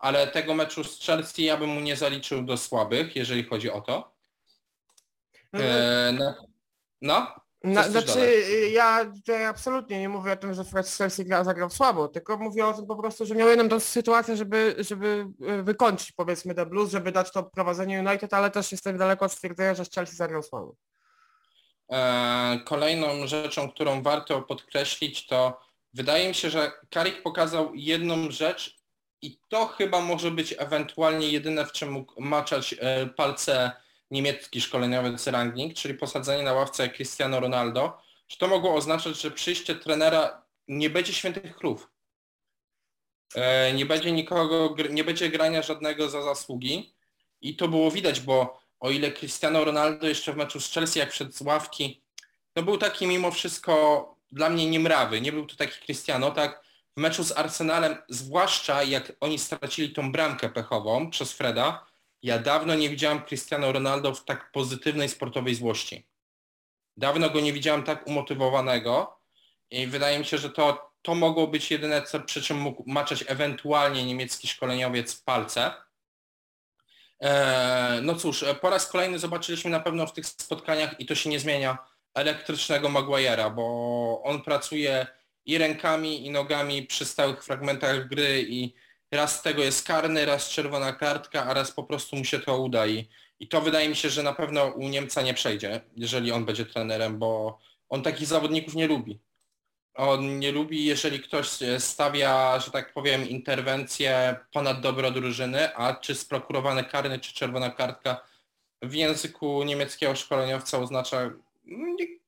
[0.00, 3.80] ale tego meczu z Chelsea ja bym mu nie zaliczył do słabych, jeżeli chodzi o
[3.80, 4.12] to.
[5.52, 6.34] No, E, no,
[7.02, 7.34] no,
[7.64, 8.28] Na, znaczy dodać?
[8.72, 12.66] ja tutaj absolutnie nie mówię o tym, że Fred Chelsea gra, zagrał słabo, tylko mówię
[12.66, 16.66] o tym po prostu, że miał jedną tą sytuację, żeby, żeby e, wykończyć powiedzmy The
[16.66, 20.42] Blues, żeby dać to prowadzenie United, ale też jestem daleko od stwierdzenia, że Chelsea zagrał
[20.42, 20.74] słabo.
[21.92, 25.60] E, Kolejną rzeczą, którą warto podkreślić, to
[25.94, 28.79] wydaje mi się, że Karik pokazał jedną rzecz
[29.22, 33.72] i to chyba może być ewentualnie jedyne, w czym mógł maczać e, palce
[34.10, 37.98] niemiecki szkoleniowiec Rangnick, czyli posadzenie na ławce Cristiano Ronaldo,
[38.28, 41.90] że to mogło oznaczać, że przyjście trenera nie będzie świętych krów.
[43.34, 46.94] E, Nie będzie nikogo, nie będzie grania żadnego za zasługi.
[47.40, 51.12] I to było widać, bo o ile Cristiano Ronaldo jeszcze w meczu z Chelsea, jak
[51.12, 52.02] wszedł z ławki,
[52.56, 56.62] no był taki mimo wszystko dla mnie niemrawy, nie był to taki Cristiano, tak
[57.00, 61.86] meczu z Arsenalem, zwłaszcza jak oni stracili tą bramkę pechową przez Freda,
[62.22, 66.06] ja dawno nie widziałem Cristiano Ronaldo w tak pozytywnej sportowej złości.
[66.96, 69.18] Dawno go nie widziałem tak umotywowanego
[69.70, 73.24] i wydaje mi się, że to, to mogło być jedyne, co, przy czym mógł maczać
[73.26, 75.72] ewentualnie niemiecki szkoleniowiec palce.
[77.20, 81.30] Eee, no cóż, po raz kolejny zobaczyliśmy na pewno w tych spotkaniach i to się
[81.30, 81.78] nie zmienia
[82.14, 85.06] elektrycznego Maguire'a, bo on pracuje
[85.46, 88.74] i rękami i nogami przy stałych fragmentach gry i
[89.10, 92.86] raz tego jest karny, raz czerwona kartka, a raz po prostu mu się to uda
[92.86, 93.08] i,
[93.40, 96.66] i to wydaje mi się, że na pewno u Niemca nie przejdzie, jeżeli on będzie
[96.66, 99.18] trenerem, bo on takich zawodników nie lubi.
[99.94, 106.14] On nie lubi, jeżeli ktoś stawia, że tak powiem, interwencję ponad dobro drużyny, a czy
[106.14, 108.24] sprokurowany karny, czy czerwona kartka
[108.82, 111.30] w języku niemieckiego szkoleniowca oznacza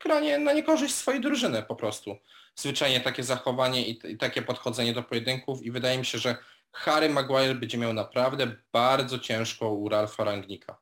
[0.00, 2.16] granie na niekorzyść swojej drużyny po prostu.
[2.54, 6.36] Zwyczajnie takie zachowanie i, i takie podchodzenie do pojedynków i wydaje mi się, że
[6.72, 10.78] Harry Maguire będzie miał naprawdę bardzo ciężko u Ralfa Rangnika.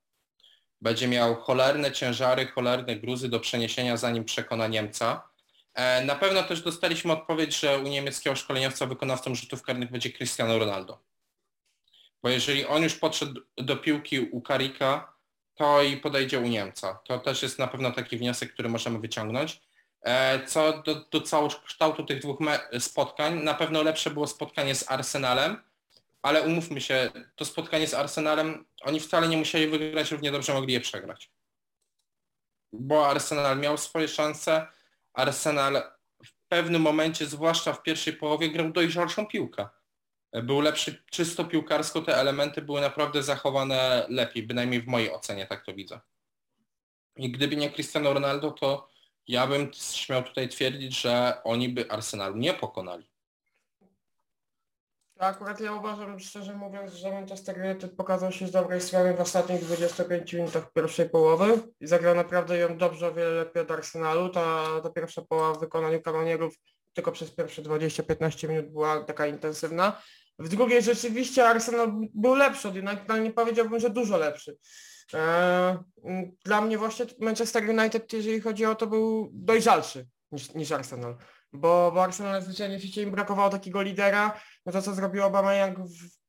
[0.80, 5.28] Będzie miał cholerne ciężary, cholerne gruzy do przeniesienia zanim przekona Niemca.
[5.74, 10.58] E, Na pewno też dostaliśmy odpowiedź, że u niemieckiego szkoleniowca wykonawcą rzutów karnych będzie Cristiano
[10.58, 10.98] Ronaldo.
[12.22, 15.12] Bo jeżeli on już podszedł do piłki u Karika,
[15.54, 16.94] to i podejdzie u Niemca.
[17.04, 19.60] To też jest na pewno taki wniosek, który możemy wyciągnąć.
[20.02, 22.38] E, Co do, do całokształtu tych dwóch
[22.78, 25.62] spotkań, na pewno lepsze było spotkanie z Arsenalem,
[26.22, 30.72] ale umówmy się, to spotkanie z Arsenalem, oni wcale nie musieli wygrać, równie dobrze mogli
[30.72, 31.30] je przegrać.
[32.72, 34.66] Bo Arsenal miał swoje szanse,
[35.12, 35.82] Arsenal
[36.24, 39.68] w pewnym momencie, zwłaszcza w pierwszej połowie, grał dojrzalszą piłkę.
[40.32, 45.64] Był lepszy czysto piłkarsko, te elementy były naprawdę zachowane lepiej, bynajmniej w mojej ocenie tak
[45.64, 46.00] to widzę.
[47.16, 48.88] I gdyby nie Cristiano Ronaldo, to
[49.28, 53.10] ja bym śmiał tutaj twierdzić, że oni by Arsenalu nie pokonali.
[55.18, 59.64] Akurat ja uważam, szczerze mówiąc, że Manchester United pokazał się z dobrej strony w ostatnich
[59.64, 64.28] 25 minutach pierwszej połowy i zagrał naprawdę ją dobrze, o wiele lepiej od Arsenalu.
[64.28, 66.54] Ta, ta pierwsza połowa w wykonaniu kanonierów
[66.92, 70.02] tylko przez pierwsze 20-15 minut była taka intensywna.
[70.38, 74.56] W drugiej rzeczywiście Arsenal był lepszy od United, ale nie powiedziałbym, że dużo lepszy.
[75.14, 75.78] Eee,
[76.44, 81.16] Dla mnie właśnie Manchester United, jeżeli chodzi o to, był dojrzalszy niż, niż Arsenal.
[81.52, 86.20] Bo, bo Arsenal zwyczajnie w im brakowało takiego lidera, no to co zrobił Aubameyang w,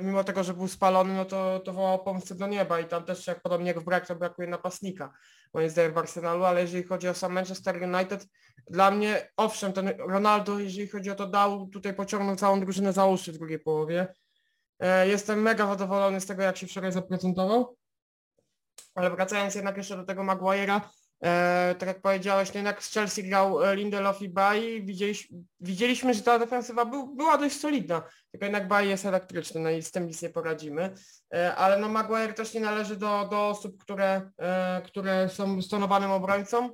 [0.00, 3.26] mimo tego, że był spalony, no to, to wołał pomstę do nieba i tam też
[3.26, 5.12] jak podobnie jak w brak, to brakuje napastnika,
[5.54, 8.26] moim zdaniem w Arsenalu, ale jeżeli chodzi o sam Manchester United,
[8.70, 13.06] dla mnie, owszem, ten Ronaldo, jeżeli chodzi o to, dał, tutaj pociągnął całą drużynę za
[13.06, 14.06] uszy w drugiej połowie.
[14.80, 17.76] E, jestem mega zadowolony z tego, jak się wczoraj zaprezentował,
[18.94, 20.80] ale wracając jednak jeszcze do tego Maguire'a,
[21.24, 26.14] E, tak jak powiedziałeś, no jednak z Chelsea grał e, Lindelof i Bailly, widzieliśmy, widzieliśmy,
[26.14, 29.90] że ta defensywa był, była dość solidna, tylko jednak Bailly jest elektryczny, no i z
[29.90, 30.94] tym nic nie poradzimy,
[31.34, 36.10] e, ale no Maguire też nie należy do, do osób, które, e, które są stonowanym
[36.10, 36.70] obrońcą.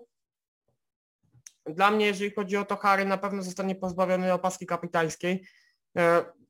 [1.67, 5.47] Dla mnie, jeżeli chodzi o to, Harry na pewno zostanie pozbawiony opaski kapitańskiej.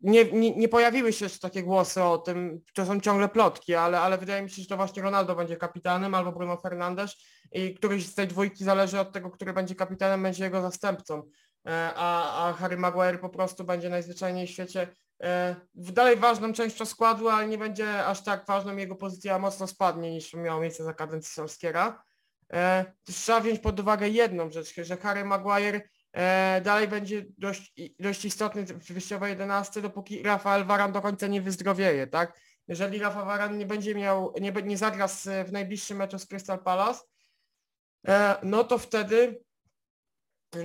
[0.01, 4.19] Nie, nie, pojawiły się jeszcze takie głosy o tym, to są ciągle plotki, ale, ale
[4.19, 7.17] wydaje mi się, że to właśnie Ronaldo będzie kapitanem albo Bruno Fernandes
[7.53, 11.23] i któryś z tej dwójki zależy od tego, który będzie kapitanem, będzie jego zastępcą.
[11.67, 14.89] E, a, a Harry Maguire po prostu będzie najzwyczajniej w świecie
[15.23, 20.11] e, dalej ważną częścią składu, ale nie będzie aż tak ważną, jego pozycja mocno spadnie
[20.11, 22.03] niż miało miejsce za kadencji Solskiera.
[22.53, 25.81] E, trzeba wziąć pod uwagę jedną rzecz, że Harry Maguire
[26.63, 32.07] dalej będzie dość, dość istotny w wyjściowej 11, dopóki Rafael Varan do końca nie wyzdrowieje,
[32.07, 32.41] tak?
[32.69, 35.09] Jeżeli Rafa Varan nie będzie miał, nie, nie zagra
[35.45, 37.01] w najbliższym meczu z Crystal Palace,
[38.43, 39.41] no to wtedy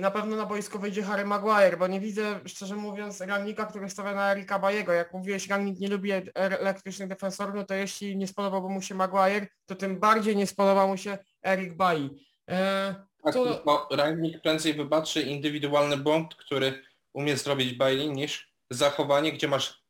[0.00, 4.14] na pewno na boisko wyjdzie Harry Maguire, bo nie widzę, szczerze mówiąc, rannika, który stawia
[4.14, 4.92] na Erika Bajego.
[4.92, 9.46] Jak mówiłeś, rannik nie lubi elektrycznych defensorów, no to jeśli nie spodobałby mu się Maguire,
[9.66, 12.10] to tym bardziej nie spodoba mu się Erik Bayi.
[13.26, 13.62] Tak, to...
[13.66, 19.82] no, rannik prędzej wybaczy indywidualny błąd, który umie zrobić Bailey, niż zachowanie, gdzie masz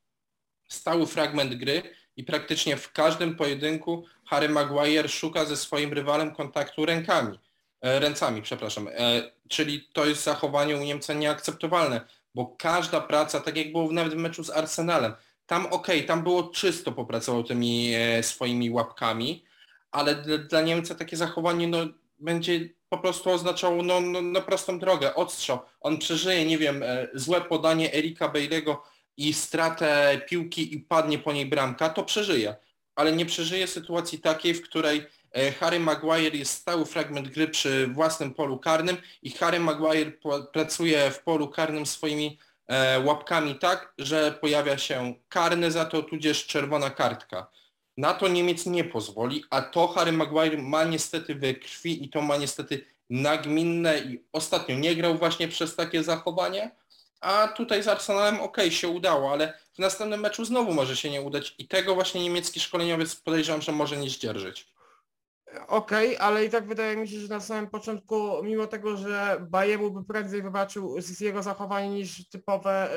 [0.68, 1.82] stały fragment gry
[2.16, 7.38] i praktycznie w każdym pojedynku Harry Maguire szuka ze swoim rywalem kontaktu rękami
[7.80, 8.88] E, ręcami, przepraszam.
[8.88, 12.00] E, czyli to jest zachowanie u Niemca nieakceptowalne,
[12.34, 15.12] bo każda praca, tak jak było nawet w meczu z Arsenalem,
[15.46, 19.44] tam okej, okay, tam było czysto, popracował tymi e, swoimi łapkami,
[19.90, 21.78] ale dla, dla Niemca takie zachowanie no,
[22.18, 25.58] będzie po prostu oznaczało no, no, no prostą drogę, odstrzał.
[25.80, 26.84] On przeżyje, nie wiem,
[27.14, 28.82] złe podanie Erika Bejlego
[29.16, 32.56] i stratę piłki i padnie po niej bramka, to przeżyje.
[32.94, 35.06] Ale nie przeżyje sytuacji takiej, w której
[35.36, 40.12] E, Harry Maguire jest stały fragment gry przy własnym polu karnym i Harry Maguire
[40.52, 46.46] pracuje w polu karnym swoimi e, łapkami tak, że pojawia się karny za to, tudzież
[46.46, 47.50] czerwona kartka.
[47.96, 52.22] Na to Niemiec nie pozwoli, a to Harry Maguire ma niestety we krwi i to
[52.22, 56.70] ma niestety nagminne i ostatnio nie grał właśnie przez takie zachowanie,
[57.20, 61.22] a tutaj z Arsenalem ok, się udało, ale w następnym meczu znowu może się nie
[61.22, 64.66] udać i tego właśnie niemiecki szkoleniowiec podejrzewam, że może nie zdzierżyć.
[65.68, 69.36] Okej, okay, ale i tak wydaje mi się, że na samym początku, mimo tego, że
[69.50, 72.90] Bajemu by prędzej wybaczył z jego zachowania niż typowe,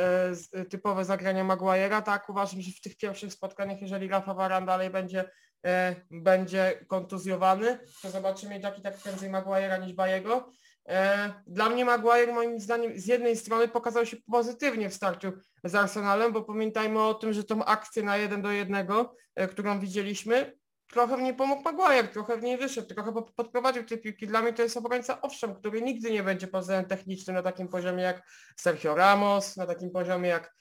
[0.53, 4.89] e, typowe zagrania Maguire'a, tak uważam, że w tych pierwszych spotkaniach, jeżeli Rafa Varan dalej
[4.89, 5.30] będzie,
[5.66, 10.51] e, będzie kontuzjowany, to zobaczymy tak i tak prędzej Maguire'a niż Bajego.
[10.89, 15.32] E, dla mnie Maguire moim zdaniem z jednej strony pokazał się pozytywnie w starciu
[15.64, 19.16] z Arsenalem, bo pamiętajmy o tym, że tą akcję na jeden do jednego,
[19.49, 20.59] którą widzieliśmy,
[20.91, 24.27] trochę w niej pomógł Maguire, trochę w niej wyszedł, trochę podprowadził te piłki.
[24.27, 28.03] Dla mnie to jest obrońca, owszem, który nigdy nie będzie względem technicznym na takim poziomie
[28.03, 28.23] jak
[28.55, 30.55] Sergio Ramos, na takim poziomie jak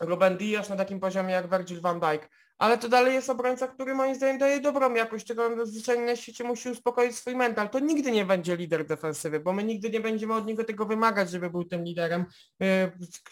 [0.00, 2.30] Ruben Diaz, na takim poziomie jak Virgil van Dijk.
[2.58, 6.44] Ale to dalej jest obrońca, który moim zdaniem daje dobrą jakość, on zwyczajnie na świecie
[6.44, 7.68] musi uspokoić swój mental.
[7.68, 11.30] To nigdy nie będzie lider defensywy, bo my nigdy nie będziemy od niego tego wymagać,
[11.30, 12.24] żeby był tym liderem.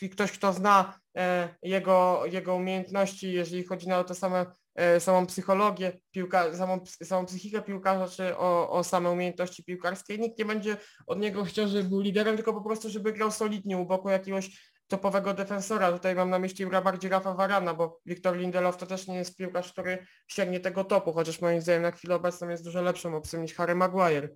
[0.01, 4.47] Y, ktoś, kto zna e, jego, jego umiejętności, jeżeli chodzi na to same
[4.77, 10.19] E, samą psychologię piłka, samą, samą psychikę piłkarza, czy o, o same umiejętności piłkarskie.
[10.19, 13.79] Nikt nie będzie od niego chciał, żeby był liderem, tylko po prostu, żeby grał solidnie
[13.79, 15.93] u boku jakiegoś topowego defensora.
[15.93, 19.73] Tutaj mam na myśli bardziej Rafa Varana, bo Wiktor Lindelof to też nie jest piłkarz,
[19.73, 23.55] który sięgnie tego topu, chociaż moim zdaniem na chwilę obecną jest dużo lepszą opcją niż
[23.55, 24.29] Harry Maguire.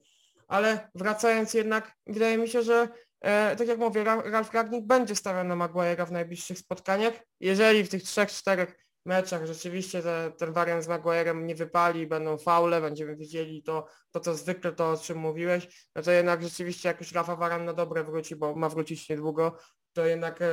[0.49, 2.89] Ale wracając jednak, wydaje mi się, że
[3.21, 7.15] e, tak jak mówię, Ralf Ragnik będzie stawiał na Maguire'a w najbliższych spotkaniach.
[7.41, 12.39] Jeżeli w tych trzech, czterech meczach rzeczywiście te, ten wariant z Maguire'em nie wypali, będą
[12.39, 16.89] faule, będziemy widzieli to, to co zwykle, to o czym mówiłeś, no to jednak rzeczywiście
[16.89, 19.57] jak już Rafa Varan na dobre wróci, bo ma wrócić niedługo,
[20.01, 20.47] to jednak e,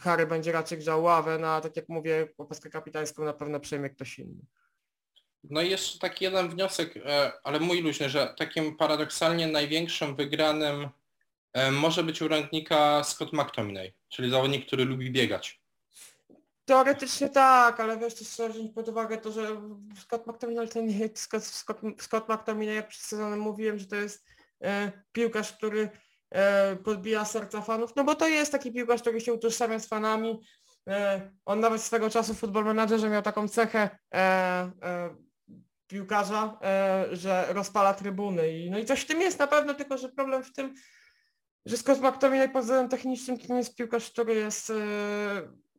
[0.00, 3.90] Harry będzie raczej grzał ławę, no a tak jak mówię, opaskę kapitańską na pewno przejmie
[3.90, 4.46] ktoś inny.
[5.44, 10.88] No i jeszcze taki jeden wniosek, e, ale mój luźny, że takim paradoksalnie największym wygranym
[11.52, 12.28] e, może być u
[13.04, 15.60] Scott McTominay, czyli zawodnik, który lubi biegać.
[16.64, 19.60] Teoretycznie tak, ale wiesz, też trzeba wziąć pod uwagę to, że
[20.00, 24.26] Scott McTominay to nie Scott, Scott, Scott McTominay, jak przed sezonem mówiłem, że to jest
[24.62, 25.90] e, piłkarz, który
[26.84, 30.40] podbija serca fanów, no bo to jest taki piłkarz, który się utożsamia z fanami.
[30.88, 34.18] E, on nawet swego czasu w Football Managerze miał taką cechę e,
[34.82, 35.16] e,
[35.86, 38.58] piłkarza, e, że rozpala trybuny.
[38.58, 40.74] I, no i coś w tym jest na pewno, tylko że problem w tym,
[41.66, 44.72] że Scott McTominay pod względem technicznym to nie jest piłkarz, który jest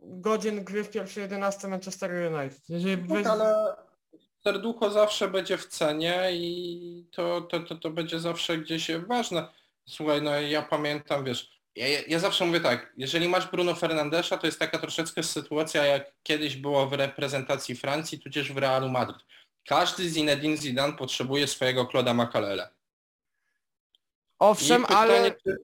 [0.02, 2.70] godzin gry w pierwszej 11 Manchester United.
[2.70, 3.76] Jeżeli tak, ale
[4.44, 9.48] serducho zawsze będzie w cenie i to, to, to, to będzie zawsze gdzieś ważne.
[9.90, 14.48] Słuchaj, no ja pamiętam, wiesz, ja, ja zawsze mówię tak, jeżeli masz Bruno Fernandesza, to
[14.48, 19.18] jest taka troszeczkę sytuacja, jak kiedyś było w reprezentacji Francji, tudzież w Realu Madryt.
[19.68, 22.70] Każdy Zinedine Zidane potrzebuje swojego Kloda Makalele.
[24.40, 25.32] Owszem, pytanie, ale...
[25.32, 25.58] Czy,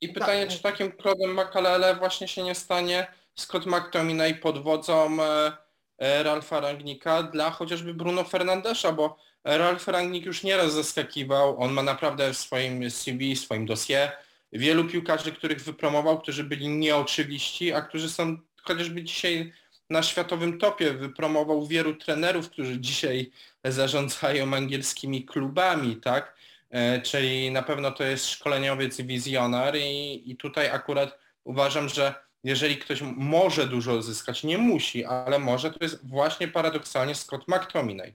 [0.00, 0.56] I pytanie, tak.
[0.56, 5.52] czy takim Klodem Makalele właśnie się nie stanie Scott McTominay pod wodzą e,
[5.98, 11.82] e, Ralfa Rangnika dla chociażby Bruno Fernandesza, bo Ralf Rangnick już nieraz zaskakiwał, on ma
[11.82, 14.10] naprawdę w swoim CV, w swoim dosie
[14.52, 19.52] wielu piłkarzy, których wypromował, którzy byli nieoczywiści, a którzy są chociażby dzisiaj
[19.90, 20.92] na światowym topie.
[20.92, 23.30] Wypromował wielu trenerów, którzy dzisiaj
[23.64, 26.34] zarządzają angielskimi klubami, tak?
[26.70, 32.14] E, czyli na pewno to jest szkoleniowiec wizjonar i, i tutaj akurat uważam, że
[32.44, 38.14] jeżeli ktoś może dużo zyskać, nie musi, ale może, to jest właśnie paradoksalnie Scott McTominay.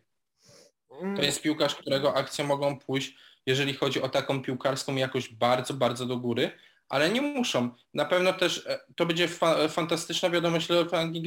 [1.15, 6.05] To jest piłkarz, którego akcje mogą pójść, jeżeli chodzi o taką piłkarską jakość bardzo, bardzo
[6.05, 6.51] do góry,
[6.89, 7.69] ale nie muszą.
[7.93, 10.67] Na pewno też e, to będzie fa fantastyczna wiadomość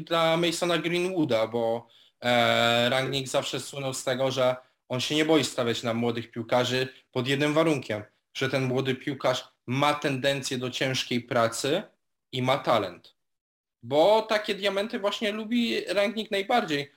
[0.06, 1.88] dla Masona Greenwooda, bo
[2.24, 4.56] e, zawsze słynął z tego, że
[4.88, 8.02] on się nie boi stawiać na młodych piłkarzy pod jednym warunkiem,
[8.34, 11.82] że ten młody piłkarz ma tendencję do ciężkiej pracy
[12.32, 13.14] i ma talent.
[13.82, 16.92] Bo takie diamenty właśnie lubi Rangnick najbardziej.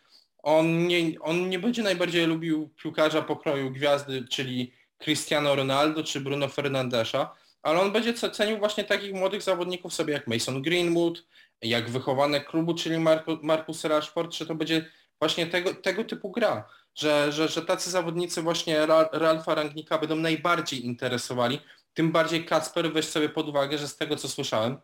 [0.45, 6.47] On nie, on nie będzie najbardziej lubił piłkarza pokroju gwiazdy, czyli Cristiano Ronaldo czy Bruno
[6.47, 11.23] Fernandesza, ale on będzie cenił właśnie takich młodych zawodników sobie jak Mason Greenwood,
[11.61, 12.95] jak wychowane klubu, czyli
[13.41, 18.41] Marcus Rashford, że to będzie właśnie tego, tego typu gra, że, że, że tacy zawodnicy
[18.41, 21.59] właśnie Ralfa Rangnika będą najbardziej interesowali,
[21.93, 24.77] tym bardziej Kacper weź sobie pod uwagę, że z tego co słyszałem,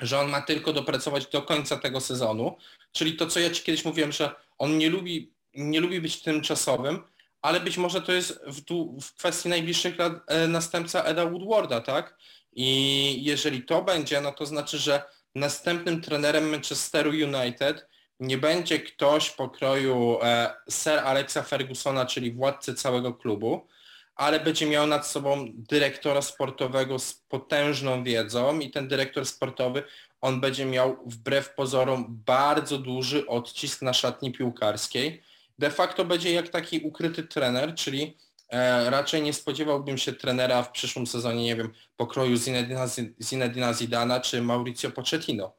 [0.00, 2.56] że on ma tylko dopracować do końca tego sezonu,
[2.92, 7.02] czyli to co ja Ci kiedyś mówiłem, że on nie lubi, nie lubi być tymczasowym,
[7.42, 8.60] ale być może to jest w,
[9.00, 12.16] w kwestii najbliższych lat e, następca Eda Woodwarda, tak?
[12.52, 15.02] I jeżeli to będzie, no to znaczy, że
[15.34, 17.88] następnym trenerem Manchesteru United
[18.20, 23.66] nie będzie ktoś pokroju e, Sir Alexa Fergusona, czyli władcy całego klubu,
[24.14, 29.82] ale będzie miał nad sobą dyrektora sportowego z potężną wiedzą i ten dyrektor sportowy,
[30.24, 35.22] on będzie miał wbrew pozorom bardzo duży odcisk na szatni piłkarskiej
[35.58, 38.18] de facto będzie jak taki ukryty trener, czyli
[38.48, 42.86] e, raczej nie spodziewałbym się trenera w przyszłym sezonie, nie wiem, pokroju Zinedina,
[43.22, 45.52] Zinedina Zidana czy Mauricio Pochettino,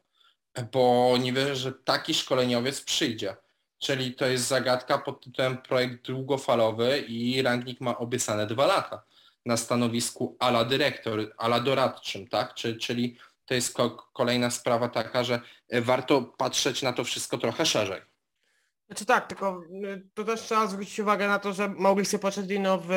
[0.72, 3.36] bo nie wierzę, że taki szkoleniowiec przyjdzie.
[3.78, 9.04] Czyli to jest zagadka pod tytułem projekt długofalowy i Rangnick ma obiecane dwa lata
[9.46, 12.54] na stanowisku ala dyrektor, ala doradczym, tak?
[12.54, 15.42] Czyli, czyli to jest ko kolejna sprawa taka, że
[15.82, 18.15] warto patrzeć na to wszystko trochę szerzej.
[18.88, 22.90] Znaczy tak, tylko y, to też trzeba zwrócić uwagę na to, że Mauricio Pochettino w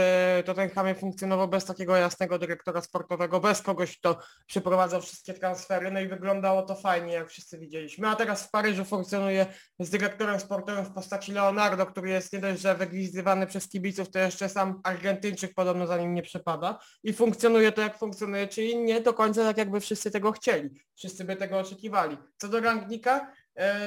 [0.47, 6.09] Tottenhamie funkcjonował bez takiego jasnego dyrektora sportowego, bez kogoś, kto przeprowadzał wszystkie transfery, no i
[6.09, 8.09] wyglądało to fajnie, jak wszyscy widzieliśmy.
[8.09, 9.47] A teraz w Paryżu funkcjonuje
[9.79, 14.19] z dyrektorem sportowym w postaci Leonardo, który jest nie dość, że wygwizdywany przez kibiców, to
[14.19, 19.01] jeszcze sam Argentyńczyk podobno za nim nie przepada i funkcjonuje to, jak funkcjonuje, czyli nie
[19.01, 20.71] do końca tak, jakby wszyscy tego chcieli.
[20.97, 22.17] Wszyscy by tego oczekiwali.
[22.37, 23.33] Co do Rangnika,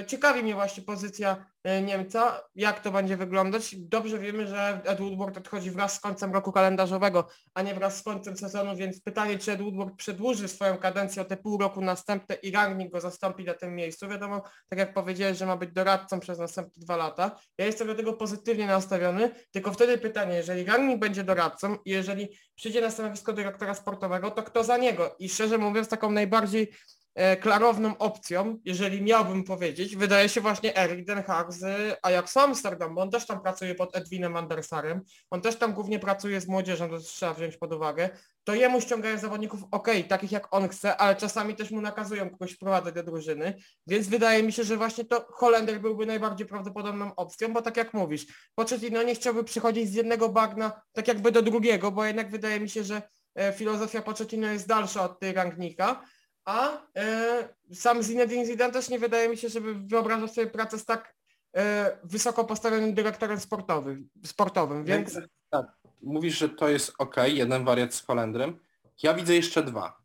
[0.07, 3.75] ciekawi mnie właśnie pozycja e, Niemca, jak to będzie wyglądać.
[3.75, 8.03] Dobrze wiemy, że Ed Woodward odchodzi wraz z końcem roku kalendarzowego, a nie wraz z
[8.03, 12.35] końcem sezonu, więc pytanie, czy Ed Woodward przedłuży swoją kadencję o te pół roku następne
[12.35, 14.07] i Rangnick go zastąpi na tym miejscu.
[14.07, 17.39] Wiadomo, tak jak powiedziałeś, że ma być doradcą przez następne dwa lata.
[17.57, 22.29] Ja jestem do tego pozytywnie nastawiony, tylko wtedy pytanie, jeżeli Rangnick będzie doradcą i jeżeli
[22.55, 25.15] przyjdzie na stanowisko dyrektora sportowego, to kto za niego?
[25.19, 27.00] I szczerze mówiąc, taką najbardziej E,
[27.41, 31.63] klarowną opcją, jeżeli miałbym powiedzieć, wydaje się właśnie Erik Den Haag z
[32.01, 36.41] Ajax Amsterdam, bo on też tam pracuje pod Edwinem Andersarem, on też tam głównie pracuje
[36.41, 38.09] z młodzieżą, to trzeba wziąć pod uwagę,
[38.43, 42.51] to jemu ściągają zawodników ok, takich jak on chce, ale czasami też mu nakazują kogoś
[42.51, 43.53] wprowadzać do drużyny,
[43.87, 47.93] więc wydaje mi się, że właśnie to Holender byłby najbardziej prawdopodobną opcją, bo tak jak
[47.93, 52.59] mówisz, Pochettino nie chciałby przychodzić z jednego bagna tak jakby do drugiego, bo jednak wydaje
[52.59, 53.01] mi się, że
[53.35, 56.03] e, filozofia Pochettino jest dalsza od tej rangnika,
[56.45, 60.85] a e, sam Zinedine Zidane też nie wydaje mi się, żeby wyobrażał sobie pracę z
[60.85, 61.15] tak
[61.55, 65.19] e, wysoko postawionym dyrektorem sportowym, sportowym więc...
[65.49, 65.65] Tak,
[66.01, 68.59] mówisz, że to jest ok, jeden wariat z Holendrem.
[69.03, 70.01] Ja widzę jeszcze dwa.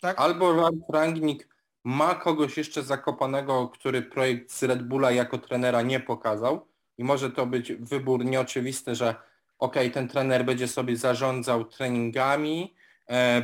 [0.00, 0.20] Tak?
[0.20, 1.48] Albo Rangnick
[1.84, 6.66] ma kogoś jeszcze zakopanego, który projekt z Red Bulla jako trenera nie pokazał
[6.98, 9.14] i może to być wybór nieoczywisty, że
[9.58, 12.74] ok, ten trener będzie sobie zarządzał treningami,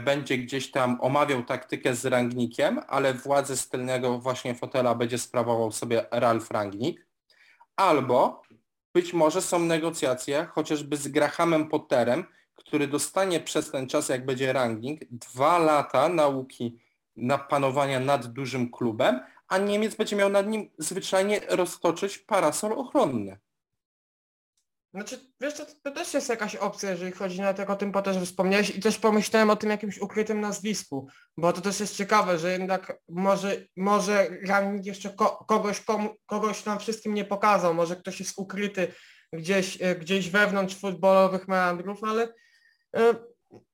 [0.05, 5.73] będzie gdzieś tam omawiał taktykę z Rangnikiem, ale władzę z tylnego właśnie fotela będzie sprawował
[5.73, 7.07] sobie Ralf Rangnick.
[7.77, 8.43] Albo
[8.95, 14.53] być może są negocjacje chociażby z Grahamem Potterem, który dostanie przez ten czas, jak będzie
[14.53, 16.79] Rangnick, dwa lata nauki
[17.17, 23.39] na panowania nad dużym klubem, a Niemiec będzie miał nad nim zwyczajnie roztoczyć parasol ochronny.
[24.95, 28.03] Znaczy, wiesz, to, to też jest jakaś opcja, jeżeli chodzi na jak o tym po
[28.03, 32.39] też wspomniałeś i też pomyślałem o tym jakimś ukrytym nazwisku, bo to też jest ciekawe,
[32.39, 37.97] że jednak może, może Rangnick jeszcze ko kogoś, komu, kogoś nam wszystkim nie pokazał, może
[37.97, 38.89] ktoś jest ukryty
[39.33, 42.29] gdzieś, e, gdzieś wewnątrz futbolowych meandrów, ale
[42.97, 43.15] e,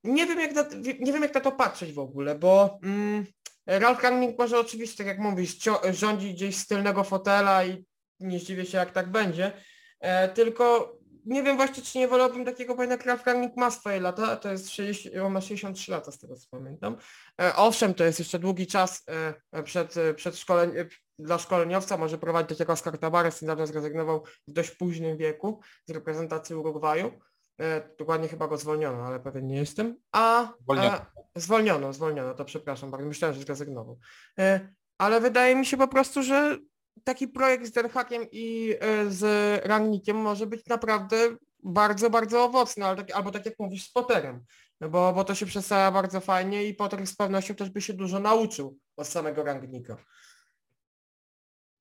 [0.04, 0.64] nie wiem jak na,
[1.00, 3.26] nie wiem jak na to patrzeć w ogóle, bo mm,
[3.66, 5.58] Ralf Rangnick może oczywiście, tak jak mówisz,
[5.90, 7.84] rządzi gdzieś z tylnego fotela i
[8.20, 9.52] nie zdziwię się jak tak będzie,
[10.00, 10.96] e, tylko
[11.26, 15.16] nie wiem właśnie, czy nie wolałbym takiego, Ralf Rangnick ma swoje lata, to jest 60,
[15.16, 16.96] on ma 63 lata z tego co pamiętam.
[17.40, 19.04] E, owszem, to jest jeszcze długi czas
[19.52, 20.72] e, przed, przed szkoleń,
[21.18, 26.54] dla szkoleniowca, może prowadzić jak Oscar Tabares, niedawno zrezygnował w dość późnym wieku z reprezentacji
[26.54, 27.12] Urugwaju.
[27.60, 29.96] E, dokładnie chyba go zwolniono, ale pewien nie jestem.
[30.12, 30.96] A, Zwolniono.
[31.34, 33.98] a zwolniono, zwolniono, to przepraszam bardzo, myślałem, że zrezygnował.
[34.38, 34.68] E,
[34.98, 36.58] ale wydaje mi się po prostu, że
[37.05, 39.24] taki projekt z Denhakiem i e, z
[39.66, 41.16] Rangnikiem może być naprawdę
[41.62, 44.44] bardzo, bardzo owocny, ale tak, albo tak jak mówisz z Potterem,
[44.80, 47.92] no bo, bo to się przedstawia bardzo fajnie i Potter z pewnością też by się
[47.92, 49.96] dużo nauczył od samego Rangnika.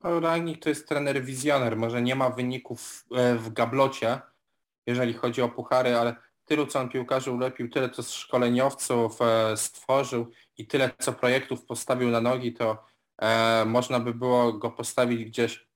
[0.04, 4.22] Rangnick to jest trener wizjoner, może nie ma wyników e, w gablocie,
[4.86, 6.16] jeżeli chodzi o puchary, ale
[6.46, 12.10] tylu co on piłkarzy ulepił, tyle co szkoleniowców e, stworzył i tyle co projektów postawił
[12.10, 12.86] na nogi, to
[13.22, 15.70] e, można by było go postawić gdzieś.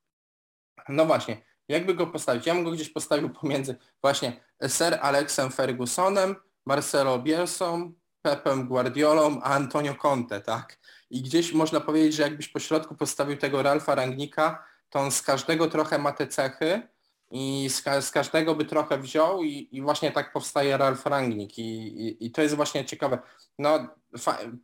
[0.89, 2.45] No właśnie, jakby go postawić?
[2.45, 6.35] Ja bym go gdzieś postawił pomiędzy właśnie Sir Alexem Fergusonem,
[6.65, 10.79] Marcelo Bielsą, Pepem Guardiolą, a Antonio Conte, tak?
[11.09, 15.21] I gdzieś można powiedzieć, że jakbyś po środku postawił tego Ralfa Rangnika, to on z
[15.21, 16.87] każdego trochę ma te cechy,
[17.35, 21.63] i z, z, każdego by trochę wziął i, i, właśnie tak powstaje Ralf Rangnick I,
[22.07, 23.19] i, i to jest właśnie ciekawe.
[23.59, 23.87] No,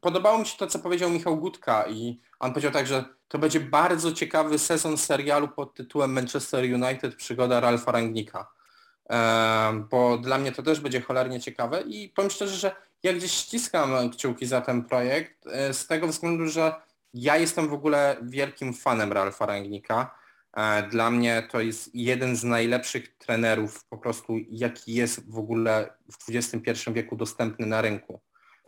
[0.02, 3.60] podobało mi się to, co powiedział Michał Gutka i on powiedział tak, że to będzie
[3.60, 8.52] bardzo ciekawy sezon serialu pod tytułem Manchester United przygoda Ralfa Rangnicka.
[9.10, 13.32] E, bo dla mnie to też będzie cholernie ciekawe i powiem szczerze, że ja gdzieś
[13.32, 16.74] ściskam kciuki za ten projekt e, z tego względu, że
[17.14, 20.19] ja jestem w ogóle wielkim fanem Ralfa Rangnicka E,
[20.90, 26.30] dla mnie to jest jeden z najlepszych trenerów po prostu, jaki jest w ogóle w
[26.30, 28.22] XXI wieku dostępny na rynku.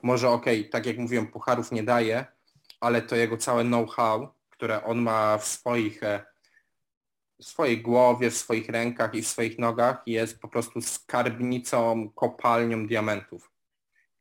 [0.03, 2.25] Może okej, okay, tak jak mówiłem, pucharów nie daje,
[2.79, 6.31] ale to jego całe know-how, które on ma w swoich e,
[7.41, 12.87] w swojej głowie, w swoich rękach i w swoich nogach jest po prostu skarbnicą, kopalnią
[12.87, 13.51] diamentów.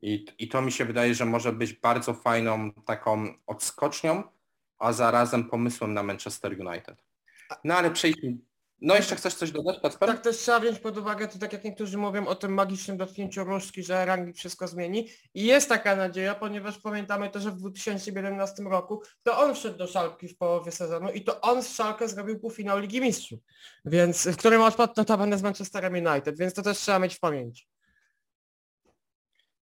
[0.01, 4.23] I, I to mi się wydaje, że może być bardzo fajną taką odskocznią,
[4.79, 7.10] a zarazem pomysłem na Manchester United.
[7.63, 8.37] No ale przejdźmy.
[8.81, 10.09] No jeszcze chcesz coś dodać, Kacper?
[10.09, 13.43] Tak też trzeba wziąć pod uwagę, to tak jak niektórzy mówią o tym magicznym dotknięciu
[13.43, 15.09] różdżki, że rangi wszystko zmieni.
[15.33, 19.87] I jest taka nadzieja, ponieważ pamiętamy to, że w 2017 roku to on wszedł do
[19.87, 23.39] Szalki w połowie sezonu i to on z Szalkę zrobił półfinał Ligi Mistrzów,
[23.85, 27.67] więc w którym odpadł notabene z Manchesterem United, więc to też trzeba mieć w pamięci.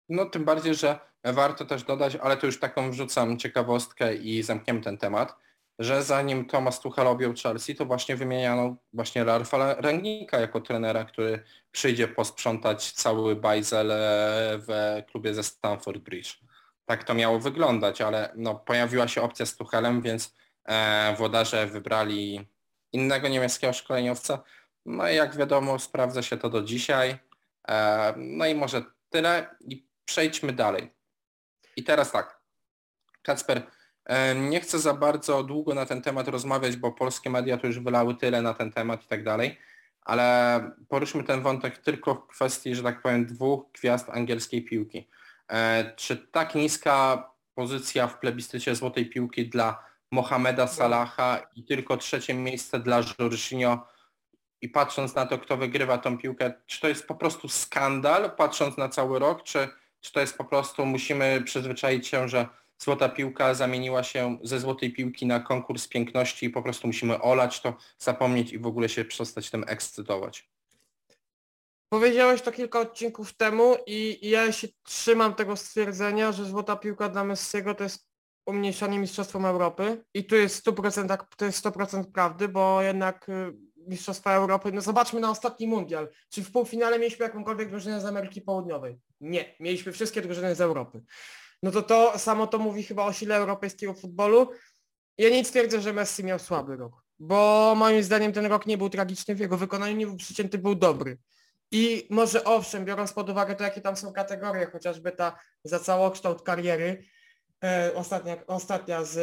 [0.08, 4.80] No tym bardziej, że warto też dodać, ale to już taką wrzucam ciekawostkę i zamkniemy
[4.80, 5.36] ten temat
[5.78, 11.44] że zanim Thomas Tuchel objął Chelsea, to właśnie wymieniano właśnie Ralfa Rangnicka jako trenera, który
[11.72, 13.98] przyjdzie posprzątać cały bajzel e,
[14.58, 16.38] w klubie ze Stamford Bridge.
[16.84, 22.48] Tak to miało wyglądać, ale no, pojawiła się opcja z Tuchelem, więc e, włodarze wybrali
[22.92, 24.42] innego niemieckiego szkoleniowca.
[24.86, 27.18] No i jak wiadomo, sprawdza się to do dzisiaj.
[27.68, 30.90] E, no i może tyle i przejdźmy dalej.
[31.76, 32.40] I teraz tak,
[33.22, 33.62] Kacper,
[34.34, 38.14] nie chcę za bardzo długo na ten temat rozmawiać, bo polskie media to już wylały
[38.14, 39.58] tyle na ten temat i tak dalej,
[40.00, 45.08] ale poruszmy ten wątek tylko w kwestii, że tak powiem, dwóch gwiazd angielskiej piłki.
[45.48, 52.34] E, czy tak niska pozycja w plebiscycie złotej piłki dla Mohameda Salaha i tylko trzecie
[52.34, 53.86] miejsce dla Jorginho
[54.60, 58.76] i patrząc na to, kto wygrywa tą piłkę, czy to jest po prostu skandal, patrząc
[58.76, 59.68] na cały rok, czy,
[60.00, 62.48] czy to jest po prostu, musimy przyzwyczaić się, że
[62.82, 67.60] złota piłka zamieniła się ze złotej piłki na konkurs piękności i po prostu musimy olać
[67.60, 70.50] to, zapomnieć i w ogóle się przestać tym ekscytować.
[71.88, 77.24] Powiedziałeś to kilka odcinków temu i ja się trzymam tego stwierdzenia, że złota piłka dla
[77.24, 78.08] Messiego to jest
[78.46, 83.52] umniejszanie Mistrzostwom Europy i tu jest 100%, to jest 100% prawdy, bo jednak y,
[83.88, 86.08] Mistrzostwa Europy, no zobaczmy na ostatni mundial.
[86.28, 88.98] Czy w półfinale mieliśmy jakąkolwiek drużynę z Ameryki Południowej?
[89.20, 91.02] Nie, mieliśmy wszystkie drużyny z Europy
[91.62, 94.50] no to to samo to mówi chyba o sile europejskiego futbolu.
[95.18, 98.88] Ja nie twierdzę, że Messi miał słaby rok, bo moim zdaniem ten rok nie był
[98.88, 101.18] tragiczny w jego wykonaniu, nie był przecięty, był dobry.
[101.70, 106.42] I może owszem, biorąc pod uwagę to, jakie tam są kategorie, chociażby ta za całokształt
[106.42, 107.04] kariery,
[107.64, 109.14] e, ostatnia, ostatnia z,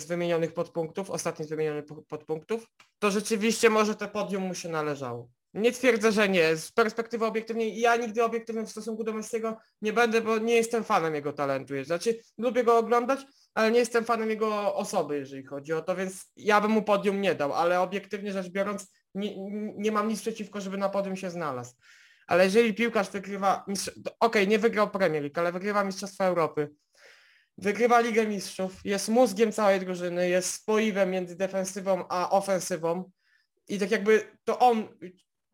[0.00, 2.66] z wymienionych podpunktów, ostatni z wymienionych podpunktów,
[2.98, 5.28] to rzeczywiście może te podium mu się należało.
[5.56, 6.56] Nie twierdzę, że nie.
[6.56, 10.84] Z perspektywy obiektywnej, ja nigdy obiektywny w stosunku do Messiego nie będę, bo nie jestem
[10.84, 11.74] fanem jego talentu.
[11.84, 13.20] Znaczy, lubię go oglądać,
[13.54, 17.20] ale nie jestem fanem jego osoby, jeżeli chodzi o to, więc ja bym mu podium
[17.20, 19.34] nie dał, ale obiektywnie rzecz biorąc, nie,
[19.76, 21.74] nie mam nic przeciwko, żeby na podium się znalazł.
[22.26, 23.88] Ale jeżeli piłkarz wygrywa, mistrz...
[23.88, 26.70] okej, okay, nie wygrał Premier League, ale wygrywa Mistrzostwa Europy,
[27.58, 33.10] wygrywa Ligę Mistrzów, jest mózgiem całej drużyny, jest spoiwem między defensywą a ofensywą
[33.68, 34.88] i tak jakby to on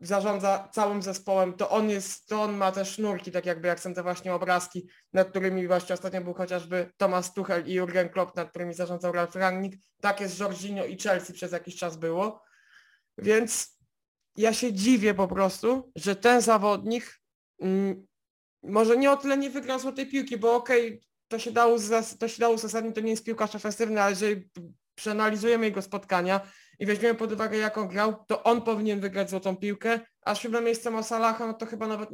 [0.03, 3.93] zarządza całym zespołem, to on jest, to on ma te sznurki, tak jakby jak są
[3.93, 8.49] te właśnie obrazki, nad którymi właśnie ostatnio był chociażby Thomas Tuchel i Jurgen Klopp, nad
[8.49, 12.43] którymi zarządzał Ralf Rangnick, tak jest Jorginho i Chelsea przez jakiś czas było,
[13.17, 13.79] więc
[14.37, 17.19] ja się dziwię po prostu, że ten zawodnik
[17.59, 18.07] mm,
[18.63, 21.77] może nie o tyle nie wygrał złotej piłki, bo okej, okay, to się dało,
[22.19, 24.49] to się dało uzasadnić, to nie jest piłkarz ofensywny, ale jeżeli
[24.95, 26.41] przeanalizujemy jego spotkania
[26.79, 30.61] i weźmiemy pod uwagę jak on grał, to on powinien wygrać złotą piłkę, a siódme
[30.61, 32.09] miejsce ma Salaha, no to chyba nawet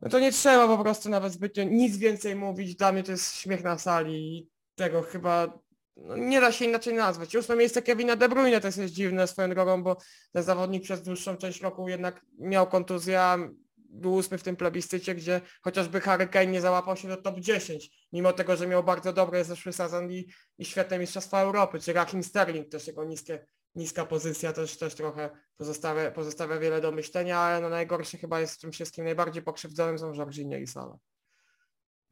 [0.00, 2.76] no to nie trzeba po prostu nawet zbytnio nic więcej mówić.
[2.76, 5.58] Dla mnie to jest śmiech na sali i tego chyba
[5.96, 7.34] no, nie da się inaczej nazwać.
[7.34, 9.96] Ósme miejsce Kevina De Bruyne to jest dziwne swoją drogą, bo
[10.32, 13.22] ten zawodnik przez dłuższą część roku jednak miał kontuzję,
[14.00, 17.90] był ósmy w tym plebiscycie, gdzie chociażby Harry Kane nie załapał się do top 10,
[18.12, 20.28] mimo tego, że miał bardzo dobry zeszły sezon i,
[20.58, 25.30] i świetne Mistrzostwa Europy, czy Raheem Sterling, też jego niskie, niska pozycja też, też trochę
[25.56, 30.14] pozostawia, pozostawia wiele do myślenia, ale no chyba jest w tym wszystkim najbardziej pokrzywdzonym są
[30.14, 30.96] Jorginho i Salah.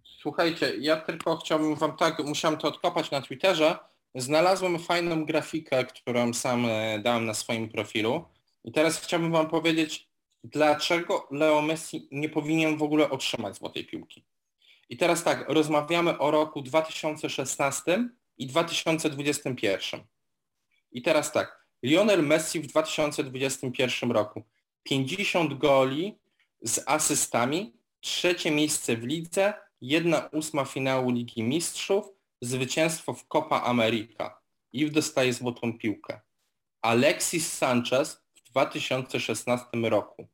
[0.04, 3.78] Słuchajcie, ja tylko chciałbym wam tak, musiałem to odkopać na Twitterze,
[4.14, 8.24] znalazłem fajną grafikę, którą sam e, dałem na swoim profilu
[8.64, 10.08] i teraz chciałbym wam powiedzieć,
[10.44, 14.24] dlaczego Leo Messi nie powinien w ogóle otrzymać złotej piłki.
[14.88, 20.00] I teraz tak, rozmawiamy o roku 2016 i 2021.
[20.92, 24.42] I teraz tak, Lionel Messi w 2021 roku
[24.82, 26.18] 50 goli
[26.62, 32.06] z asystami, trzecie miejsce w lidze, jedna ósma finału Ligi Mistrzów,
[32.40, 34.40] zwycięstwo w Copa America
[34.72, 36.20] i dostaje złotą piłkę.
[36.82, 38.23] Alexis Sanchez
[38.54, 40.28] 2016 roku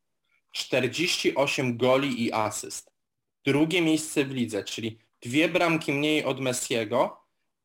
[0.53, 2.91] 48 goli i asyst.
[3.45, 7.25] Drugie miejsce w lidze, czyli dwie bramki mniej od Messiego,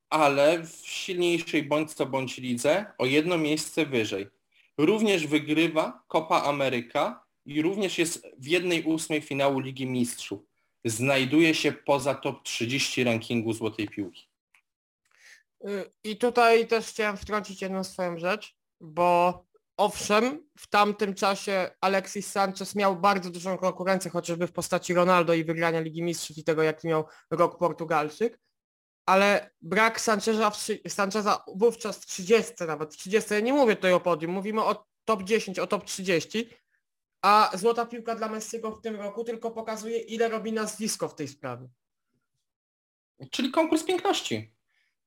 [0.09, 4.27] ale w silniejszej bądź co bądź lidze o jedno miejsce wyżej.
[4.77, 10.41] Również wygrywa Copa Ameryka i również jest w jednej ósmej finału Ligi Mistrzów.
[10.85, 14.27] Znajduje się poza top 30 rankingu Złotej Piłki.
[15.67, 19.45] Y, I tutaj też chciałem wtrącić jedną swoją rzecz, bo
[19.77, 25.43] owszem, w tamtym czasie Alexis Sanchez miał bardzo dużą konkurencję, chociażby w postaci Ronaldo i
[25.43, 28.39] wygrania Ligi Mistrzów i tego, jaki miał rok Portugalczyk,
[29.05, 30.51] ale brak Sancheza,
[30.87, 35.23] Sancheza wówczas w 30, nawet 30, ja nie mówię tutaj o podium, mówimy o top
[35.23, 36.49] 10, o top 30,
[37.21, 41.27] a złota piłka dla Messiego w tym roku tylko pokazuje, ile robi nazwisko w tej
[41.27, 41.67] sprawie.
[43.31, 44.54] Czyli konkurs piękności.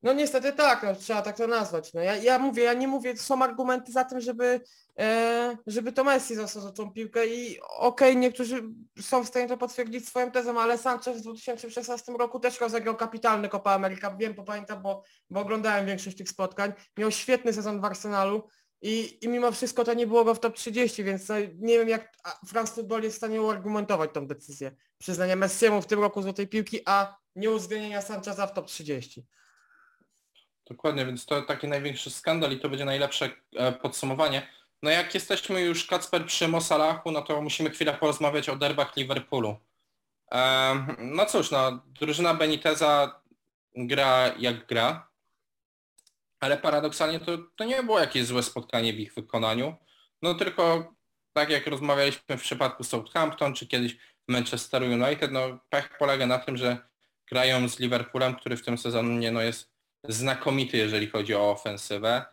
[0.03, 1.95] No niestety tak, no, trzeba tak to nazwać.
[1.95, 4.61] No, ja, ja mówię, ja nie mówię, są argumenty za tym, żeby,
[4.99, 8.63] e, żeby to Messi został za tą piłkę i okej, okay, niektórzy
[9.01, 13.49] są w stanie to potwierdzić swoją tezą, ale Sanchez w 2016 roku też rozegrał kapitalny
[13.49, 17.85] Copa America, wiem, bo pamiętam, bo, bo oglądałem większość tych spotkań, miał świetny sezon w
[17.85, 18.49] Arsenalu
[18.83, 21.89] i, i mimo wszystko to nie było go w top 30, więc no, nie wiem
[21.89, 22.13] jak
[22.47, 24.73] France Football jest w stanie uargumentować tą decyzję.
[24.99, 29.27] Przyznania Messiemu w tym roku złotej piłki, a nie uwzględnienia Sancheza w top 30.
[30.69, 34.47] Dokładnie, więc to taki największy skandal i to będzie najlepsze e, podsumowanie.
[34.83, 39.57] No jak jesteśmy już Kacper przy Mosalachu, no to musimy chwilę porozmawiać o derbach Liverpoolu.
[40.99, 43.21] no cóż, no drużyna Beniteza
[43.77, 45.09] gra jak gra,
[46.41, 49.77] ale paradoksalnie to, to nie było jakieś złe spotkanie w ich wykonaniu.
[50.23, 50.95] No tylko
[51.33, 53.97] tak jak rozmawialiśmy w przypadku Southampton, czy kiedyś
[54.29, 56.79] Manchester United, no pech polega na tym, że
[57.27, 62.25] grają z Liverpoolem, który w tym sezonie no, jest znakomity, jeżeli chodzi o ofensywę.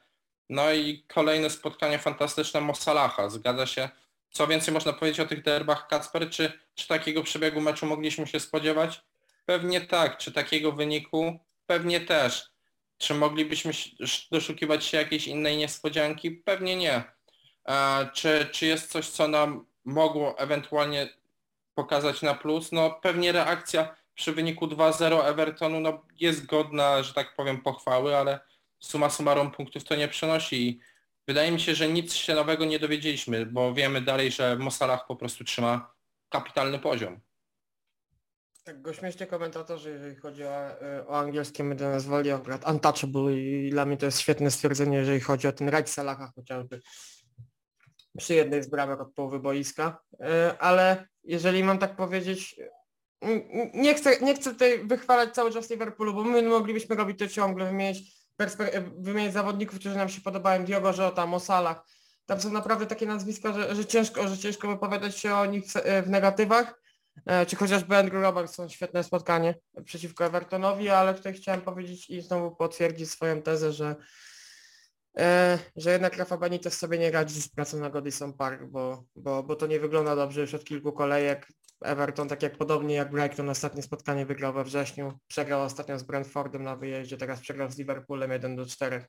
[0.49, 3.29] No i kolejne spotkanie fantastyczne Mosalacha.
[3.29, 3.89] Zgadza się.
[4.31, 6.29] Co więcej można powiedzieć o tych derbach Kacper?
[6.29, 9.01] Czy, czy takiego przebiegu meczu mogliśmy się spodziewać?
[9.45, 10.17] Pewnie tak.
[10.17, 11.39] Czy takiego wyniku?
[11.65, 12.49] Pewnie też.
[12.97, 13.71] Czy moglibyśmy
[14.31, 16.31] doszukiwać się jakiejś innej niespodzianki?
[16.31, 17.03] Pewnie nie.
[18.13, 21.09] Czy, czy jest coś, co nam mogło ewentualnie
[21.75, 22.71] pokazać na plus?
[22.71, 28.39] No pewnie reakcja przy wyniku 2-0 Evertonu no, jest godna, że tak powiem, pochwały, ale
[28.79, 30.79] suma summarum punktów to nie przynosi i
[31.27, 35.15] wydaje mi się, że nic się nowego nie dowiedzieliśmy, bo wiemy dalej, że Mosalah po
[35.15, 35.93] prostu trzyma
[36.29, 37.19] kapitalny poziom.
[38.63, 43.69] Tak go śmiesznie komentatorzy, jeżeli chodzi o, e, o angielskie media nazwali akurat untouchable i
[43.69, 46.81] dla mnie to jest świetne stwierdzenie, jeżeli chodzi o ten rajd Salaha chociażby.
[48.17, 52.55] przy jednej z bramek od połowy boiska, e, ale jeżeli mam tak powiedzieć,
[53.73, 57.65] nie chcę, nie chcę tutaj wychwalać cały czas Liverpoolu, bo my moglibyśmy robić to ciągle,
[57.65, 57.97] wymieniać,
[58.41, 61.85] perspe- wymieniać zawodników, którzy nam się podobają, Diogo Jota, Mosalah.
[62.25, 65.73] Tam są naprawdę takie nazwiska, że, że, ciężko, że ciężko wypowiadać się o nich w,
[66.05, 66.81] w negatywach.
[67.25, 69.55] E, Czy chociażby Andrew Robertson, świetne spotkanie
[69.85, 73.95] przeciwko Evertonowi, ale tutaj chciałem powiedzieć i znowu potwierdzić swoją tezę, że
[75.17, 79.43] e, że jednak Rafa Benitez sobie nie radzi z pracą na Goodison Park, bo, bo,
[79.43, 81.47] bo to nie wygląda dobrze już od kilku kolejek.
[81.85, 86.63] Everton, tak jak podobnie jak Brighton, ostatnie spotkanie wygrał we wrześniu, przegrał ostatnio z Brentfordem
[86.63, 89.05] na wyjeździe, teraz przegrał z Liverpoolem 1 do 4.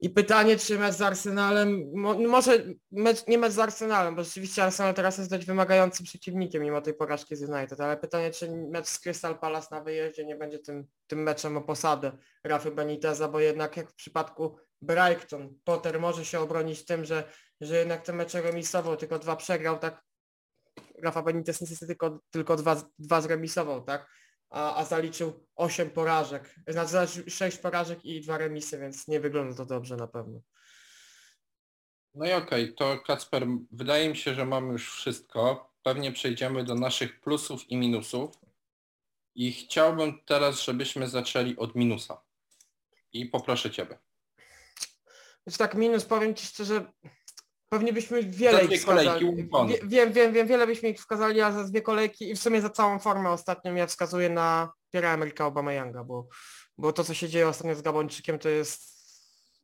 [0.00, 4.64] I pytanie, czy mecz z Arsenalem, mo, może mecz, nie mecz z Arsenalem, bo rzeczywiście
[4.64, 8.86] Arsenal teraz jest dość wymagającym przeciwnikiem mimo tej porażki z United, ale pytanie, czy mecz
[8.86, 12.12] z Crystal Palace na wyjeździe nie będzie tym, tym meczem o posadę
[12.44, 17.24] Rafy Beniteza, bo jednak jak w przypadku Brighton, Potter może się obronić tym, że,
[17.60, 20.07] że jednak te mecze remisował, tylko dwa przegrał, tak
[21.02, 24.10] Rafa Benitez niestety tylko, tylko dwa, dwa zremisował, tak?
[24.50, 29.64] A, a zaliczył 8 porażek, znaczy 6 porażek i dwa remisy, więc nie wygląda to
[29.66, 30.40] dobrze na pewno.
[32.14, 35.72] No i okej, to Kacper, wydaje mi się, że mamy już wszystko.
[35.82, 38.30] Pewnie przejdziemy do naszych plusów i minusów.
[39.34, 42.22] I chciałbym teraz, żebyśmy zaczęli od minusa.
[43.12, 43.98] I poproszę Ciebie.
[45.46, 46.92] Więc tak minus, powiem Ci szczerze,
[47.68, 49.08] pewnie byśmy wiele ich wskazali.
[49.08, 49.24] kolejki
[49.88, 52.70] wiem, wiem, wiem, wiele byśmy ich wskazali, a za dwie kolejki i w sumie za
[52.70, 56.28] całą formę ostatnią ja wskazuję na Pierre Ameryka Aubameyanga, bo,
[56.78, 58.82] bo to co się dzieje ostatnio z Gabończykiem to jest,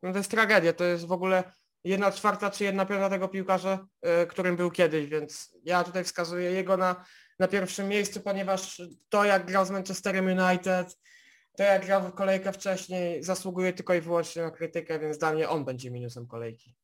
[0.02, 1.52] no to jest tragedia, to jest w ogóle
[1.84, 3.86] jedna czwarta czy jedna piąta tego piłkarza,
[4.22, 7.04] y, którym był kiedyś, więc ja tutaj wskazuję jego na,
[7.38, 10.98] na pierwszym miejscu, ponieważ to jak grał z Manchesterem United,
[11.56, 15.48] to jak grał w kolejkę wcześniej, zasługuje tylko i wyłącznie na krytykę, więc dla mnie
[15.48, 16.74] on będzie minusem kolejki.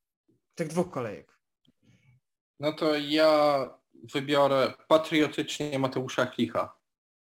[0.61, 1.39] Tych dwóch kolejek.
[2.61, 3.69] No to ja
[4.15, 6.77] wybiorę patriotycznie Mateusza Klicha.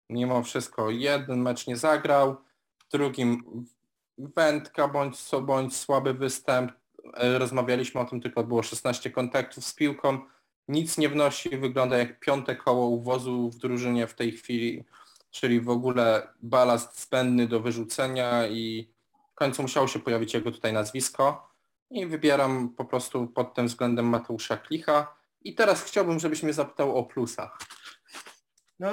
[0.09, 2.37] Mimo wszystko jeden mecz nie zagrał,
[2.79, 3.43] w drugim
[4.17, 6.71] wędka bądź co bądź słaby występ.
[7.13, 10.19] E, Rozmawialiśmy o tym, tylko było 16 kontaktów z piłką.
[10.67, 14.83] Nic nie wnosi, wygląda jak piąte koło uwozu w drużynie w tej chwili,
[15.31, 18.93] czyli w ogóle balast zbędny do wyrzucenia i
[19.31, 21.48] w końcu musiało się pojawić jego tutaj nazwisko.
[21.91, 25.15] I wybieram po prostu pod tym względem Mateusza Klicha.
[25.41, 27.57] I teraz chciałbym, żebyś mnie zapytał o plusa.
[28.79, 28.89] No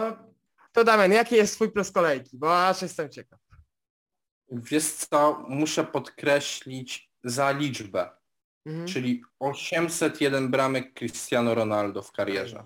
[0.73, 2.39] to Damian, jaki jest twój plus kolejki?
[2.39, 3.40] Bo aż jestem ciekaw.
[4.48, 8.10] Wiesz co, muszę podkreślić za liczbę,
[8.66, 8.86] Mhm.
[8.89, 12.64] czyli 801 bramek Cristiano Ronaldo w karierze.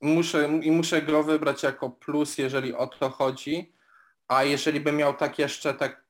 [0.00, 3.72] Muszę, I muszę go wybrać jako plus, jeżeli o to chodzi,
[4.28, 6.04] a jeżeli bym miał tak jeszcze tak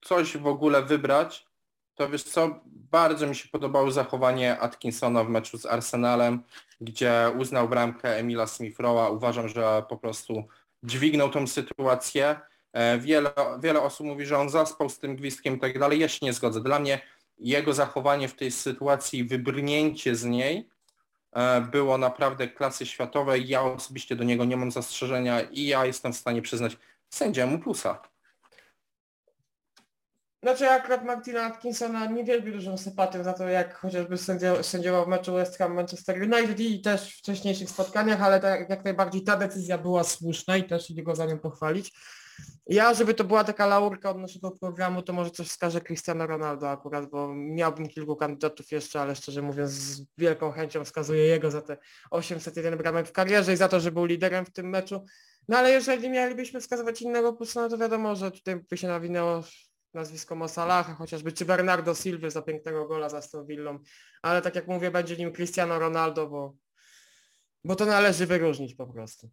[0.00, 1.48] coś w ogóle wybrać,
[1.94, 6.42] to wiesz co, bardzo mi się podobało zachowanie Atkinsona w meczu z Arsenalem,
[6.80, 9.12] gdzie uznał bramkę Emila Smith-Rowe'a.
[9.16, 10.44] Uważam, że po prostu
[10.82, 12.40] dźwignął tą sytuację.
[12.72, 13.30] E, Wiele,
[13.60, 16.00] wiele osób mówi, że on zaspał z tym gwizdkiem i tak dalej.
[16.00, 16.60] Ja się nie zgodzę.
[16.60, 17.00] Dla mnie
[17.38, 20.68] jego zachowanie w tej sytuacji, wybrnięcie z niej
[21.32, 23.48] e, było naprawdę klasy światowej.
[23.48, 26.76] Ja osobiście do niego nie mam zastrzeżenia i ja jestem w stanie przyznać
[27.10, 28.02] sędziemu plusa.
[30.42, 35.04] Znaczy ja akurat Martina Atkinsona nie wielbię dużą sympatią za to, jak chociażby sędzio, sędziował
[35.04, 39.24] w meczu West Ham Manchester United i też w wcześniejszych spotkaniach, ale tak, jak najbardziej
[39.24, 41.92] ta decyzja była słuszna i też idę go za nią pochwalić.
[42.66, 46.70] Ja, żeby to była taka laurka od naszego programu, to może coś wskaże Cristiano Ronaldo
[46.70, 51.62] akurat, bo miałbym kilku kandydatów jeszcze, ale szczerze mówiąc z wielką chęcią wskazuję jego za
[51.62, 51.76] te
[52.10, 55.04] 801 bramek w karierze i za to, że był liderem w tym meczu.
[55.48, 59.42] No ale jeżeli mielibyśmy wskazywać innego no to wiadomo, że tutaj by się nawinęło
[59.98, 63.78] nazwisko Mosalaha chociażby, czy Bernardo Silva za pięknego gola za Aston Villą,
[64.22, 66.54] ale tak jak mówię, będzie nim Cristiano Ronaldo, bo,
[67.64, 69.30] bo to należy wyróżnić po prostu.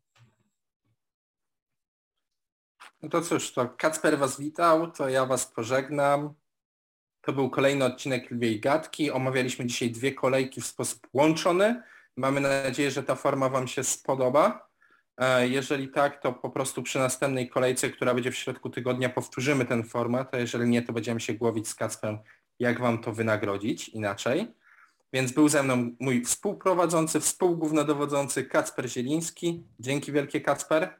[3.02, 6.34] No to cóż, to Kacper Was witał, to ja Was pożegnam.
[7.22, 9.12] To był kolejny odcinek Lwiej Gadki.
[9.12, 11.84] Omawialiśmy dzisiaj dwie kolejki w sposób łączony.
[12.18, 14.65] Mamy nadzieję, że ta forma Wam się spodoba.
[15.18, 19.66] E, Jeżeli tak, to po prostu przy następnej kolejce, która będzie w środku tygodnia, powtórzymy
[19.66, 22.18] ten format, a jeżeli nie, to będziemy się głowić z Kacprem,
[22.60, 24.48] jak Wam to wynagrodzić inaczej.
[25.14, 29.64] Więc był ze mną mój współprowadzący, współgównodowodzący Kacper Zieliński.
[29.80, 31.00] Dzięki wielkie Kacper.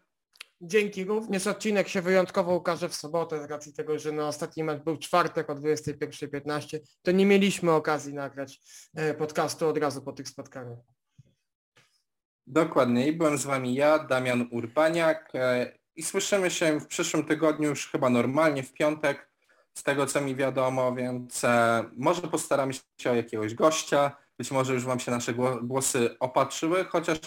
[0.62, 1.06] Dzięki.
[1.06, 4.98] Również odcinek się wyjątkowo ukaże w sobotę z racji tego, że na ostatni mecz był
[4.98, 8.60] czwartek o 21.15, to nie mieliśmy okazji nagrać
[8.96, 10.95] e, podcastu od razu po tych spotkaniach.
[12.48, 13.08] Dokładnie.
[13.08, 17.88] I byłem z Wami ja, Damian Urbaniak e, i słyszymy się w przyszłym tygodniu już
[17.88, 19.30] chyba normalnie w piątek
[19.74, 24.18] z tego co mi wiadomo, więc e, może postaramy się o jakiegoś gościa.
[24.38, 27.20] Być może już Wam się nasze gło- głosy opatrzyły, chociaż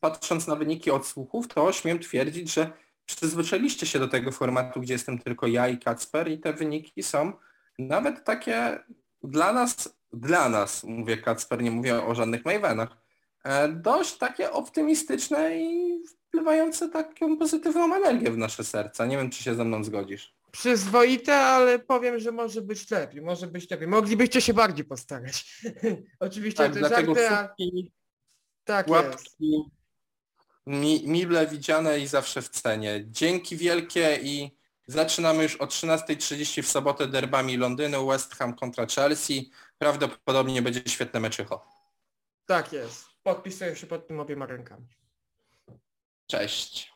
[0.00, 2.70] patrząc na wyniki odsłuchów, to śmiem twierdzić, że
[3.06, 7.32] przyzwyczailiście się do tego formatu, gdzie jestem tylko ja i Kacper i te wyniki są
[7.78, 8.78] nawet takie
[9.22, 13.03] dla nas, dla nas, mówię Kacper, nie mówię o żadnych Mavenach,
[13.68, 19.06] dość takie optymistyczne i wpływające taką pozytywną energię w nasze serca.
[19.06, 20.34] Nie wiem, czy się ze mną zgodzisz.
[20.50, 23.88] Przyzwoite, ale powiem, że może być lepiej, może być lepiej.
[23.88, 25.62] Moglibyście się bardziej postarać.
[26.20, 27.90] Oczywiście Tak, te dlatego żarty, a...
[28.64, 28.90] tak jest.
[28.90, 29.64] łapki,
[30.66, 33.04] mi, mile widziane i zawsze w cenie.
[33.06, 39.50] Dzięki wielkie i zaczynamy już o 13.30 w sobotę derbami Londynu, West Ham kontra Chelsea.
[39.78, 41.66] Prawdopodobnie będzie świetne meczycho.
[42.46, 43.13] Tak jest.
[43.24, 44.88] Podpisuję się pod tym obiema rękami.
[46.26, 46.93] Cześć.